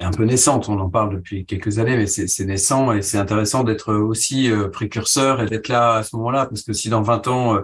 [0.01, 0.69] un peu naissante.
[0.69, 5.41] On en parle depuis quelques années, mais c'est naissant et c'est intéressant d'être aussi précurseur
[5.43, 7.61] et d'être là à ce moment-là, parce que si dans 20 ans euh,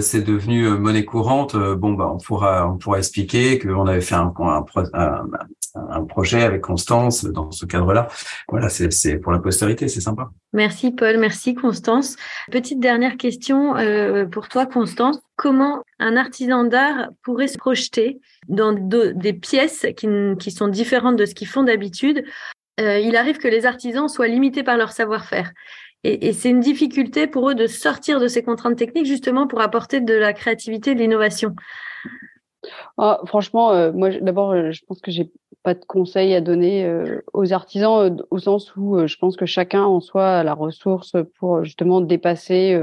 [0.00, 4.32] c'est devenu euh, monnaie courante, euh, bon bah on pourra expliquer qu'on avait fait un,
[6.08, 8.08] projet avec Constance dans ce cadre-là.
[8.48, 10.30] Voilà, c'est pour la postérité, c'est sympa.
[10.52, 12.16] Merci Paul, merci Constance.
[12.50, 13.74] Petite dernière question
[14.30, 15.18] pour toi Constance.
[15.36, 20.06] Comment un artisan d'art pourrait se projeter dans des pièces qui,
[20.38, 22.24] qui sont différentes de ce qu'ils font d'habitude?
[22.78, 25.50] Il arrive que les artisans soient limités par leur savoir-faire.
[26.04, 30.00] Et, c'est une difficulté pour eux de sortir de ces contraintes techniques justement pour apporter
[30.00, 31.54] de la créativité, de l'innovation.
[32.98, 35.30] Ah, franchement, euh, moi d'abord, euh, je pense que j'ai
[35.62, 39.84] pas de conseils à donner euh, aux artisans au sens où je pense que chacun
[39.84, 42.78] en soi a la ressource pour justement dépasser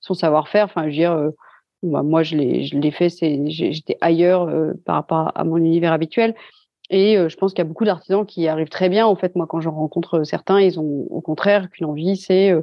[0.00, 0.66] son savoir-faire.
[0.66, 1.30] Enfin, je veux dire,
[1.82, 3.08] bah, moi je l'ai, fait,
[3.46, 4.50] j'étais ailleurs
[4.84, 6.34] par rapport à mon univers habituel.
[6.90, 9.06] Et je pense qu'il y a beaucoup d'artisans qui arrivent très bien.
[9.06, 12.54] En fait, moi, quand j'en rencontre certains, ils ont au contraire qu'une envie, c'est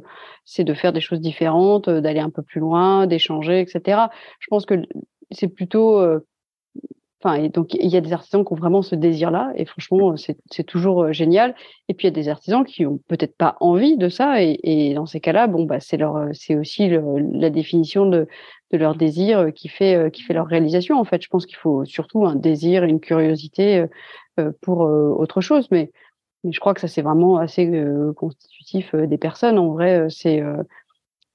[0.45, 4.07] c'est de faire des choses différentes, d'aller un peu plus loin, d'échanger, etc.
[4.39, 4.75] Je pense que
[5.31, 6.01] c'est plutôt
[7.23, 10.63] Enfin, donc il y a des artisans qui ont vraiment ce désir-là, et franchement, c'est
[10.65, 11.55] toujours génial.
[11.87, 14.59] Et puis il y a des artisans qui ont peut-être pas envie de ça, et,
[14.63, 18.27] et dans ces cas-là, bon, bah c'est leur, c'est aussi la définition de,
[18.71, 20.99] de leur désir qui fait qui fait leur réalisation.
[20.99, 23.85] En fait, je pense qu'il faut surtout un désir, une curiosité
[24.61, 25.91] pour autre chose, mais
[26.43, 27.71] mais je crois que ça c'est vraiment assez
[28.17, 29.57] constitutif des personnes.
[29.57, 30.43] En vrai, c'est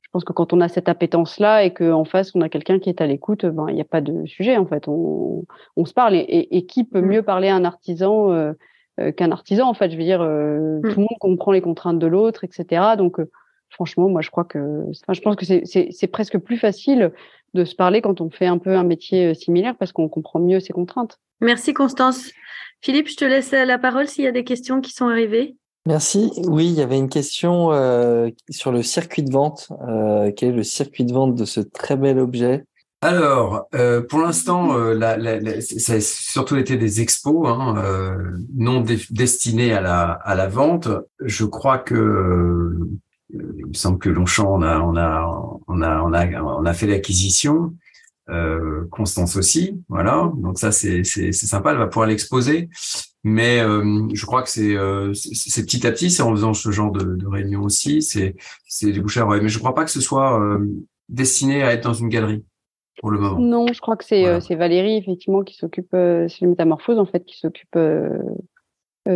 [0.08, 2.88] je pense que quand on a cette appétence-là et qu'en face, on a quelqu'un qui
[2.88, 4.88] est à l'écoute, ben, il n'y a pas de sujet, en fait.
[4.88, 5.44] On,
[5.76, 6.14] on se parle.
[6.14, 7.06] Et, et, qui peut mmh.
[7.06, 8.54] mieux parler à un artisan euh,
[9.00, 9.90] euh, qu'un artisan, en fait?
[9.90, 10.82] Je veux dire, euh, mmh.
[10.82, 12.82] tout le monde comprend les contraintes de l'autre, etc.
[12.96, 13.20] Donc,
[13.68, 17.12] franchement, moi, je crois que, enfin, je pense que c'est presque plus facile
[17.52, 20.60] de se parler quand on fait un peu un métier similaire parce qu'on comprend mieux
[20.60, 21.18] ses contraintes.
[21.42, 22.32] Merci, Constance.
[22.80, 25.58] Philippe, je te laisse la parole s'il y a des questions qui sont arrivées.
[25.88, 26.30] Merci.
[26.44, 29.72] Oui, il y avait une question euh, sur le circuit de vente.
[29.88, 32.66] Euh, quel est le circuit de vente de ce très bel objet?
[33.00, 34.68] Alors, euh, pour l'instant,
[35.00, 37.76] ça a surtout été des expos hein,
[38.54, 40.90] non destinés à la, vente.
[41.24, 42.76] Je crois que
[43.32, 47.72] il me semble que Longchamp, on a, fait l'acquisition.
[48.90, 50.30] Constance aussi, voilà.
[50.36, 51.70] Donc ça, c'est sympa.
[51.70, 52.68] Elle va pouvoir l'exposer.
[53.28, 56.70] Mais euh, je crois que c'est euh, c'est petit à petit, c'est en faisant ce
[56.70, 60.00] genre de, de réunion aussi, c'est c'est débouché à Mais je crois pas que ce
[60.00, 60.66] soit euh,
[61.08, 62.44] destiné à être dans une galerie
[63.00, 63.38] pour le moment.
[63.38, 67.24] Non, je crois que c'est c'est Valérie effectivement qui s'occupe, c'est le métamorphose en fait
[67.24, 67.76] qui s'occupe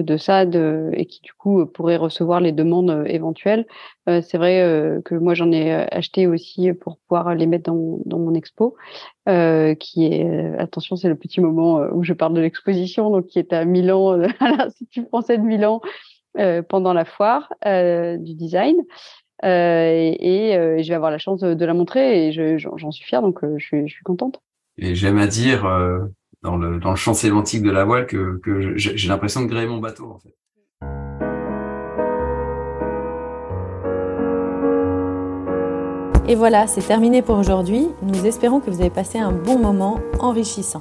[0.00, 3.66] de ça et qui du coup pourrait recevoir les demandes euh, éventuelles.
[4.08, 8.18] Euh, c'est vrai que moi j'en ai acheté aussi pour pouvoir les mettre dans, dans
[8.18, 8.76] mon expo,
[9.26, 13.52] qui est attention c'est le petit moment où je parle de l'exposition donc qui est
[13.52, 15.80] à Milan à l'Institut français de Milan
[16.68, 18.76] pendant la foire du design.
[19.44, 23.86] et, je vais avoir la chance de, la montrer et j'en suis fière donc je
[23.86, 24.40] suis contente.
[24.78, 25.64] Et j'aime à dire
[26.42, 29.66] dans le, dans le champ sémantique de la voile que, que j'ai l'impression de gréer
[29.66, 30.34] mon bateau en fait.
[36.28, 37.88] Et voilà, c'est terminé pour aujourd'hui.
[38.02, 40.78] Nous espérons que vous avez passé un bon moment enrichissant.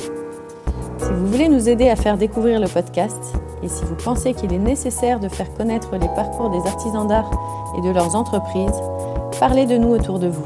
[0.98, 4.54] Si vous voulez nous aider à faire découvrir le podcast et si vous pensez qu'il
[4.54, 7.32] est nécessaire de faire connaître les parcours des artisans d'art
[7.78, 8.80] et de leurs entreprises,
[9.40, 10.46] parlez de nous autour de vous.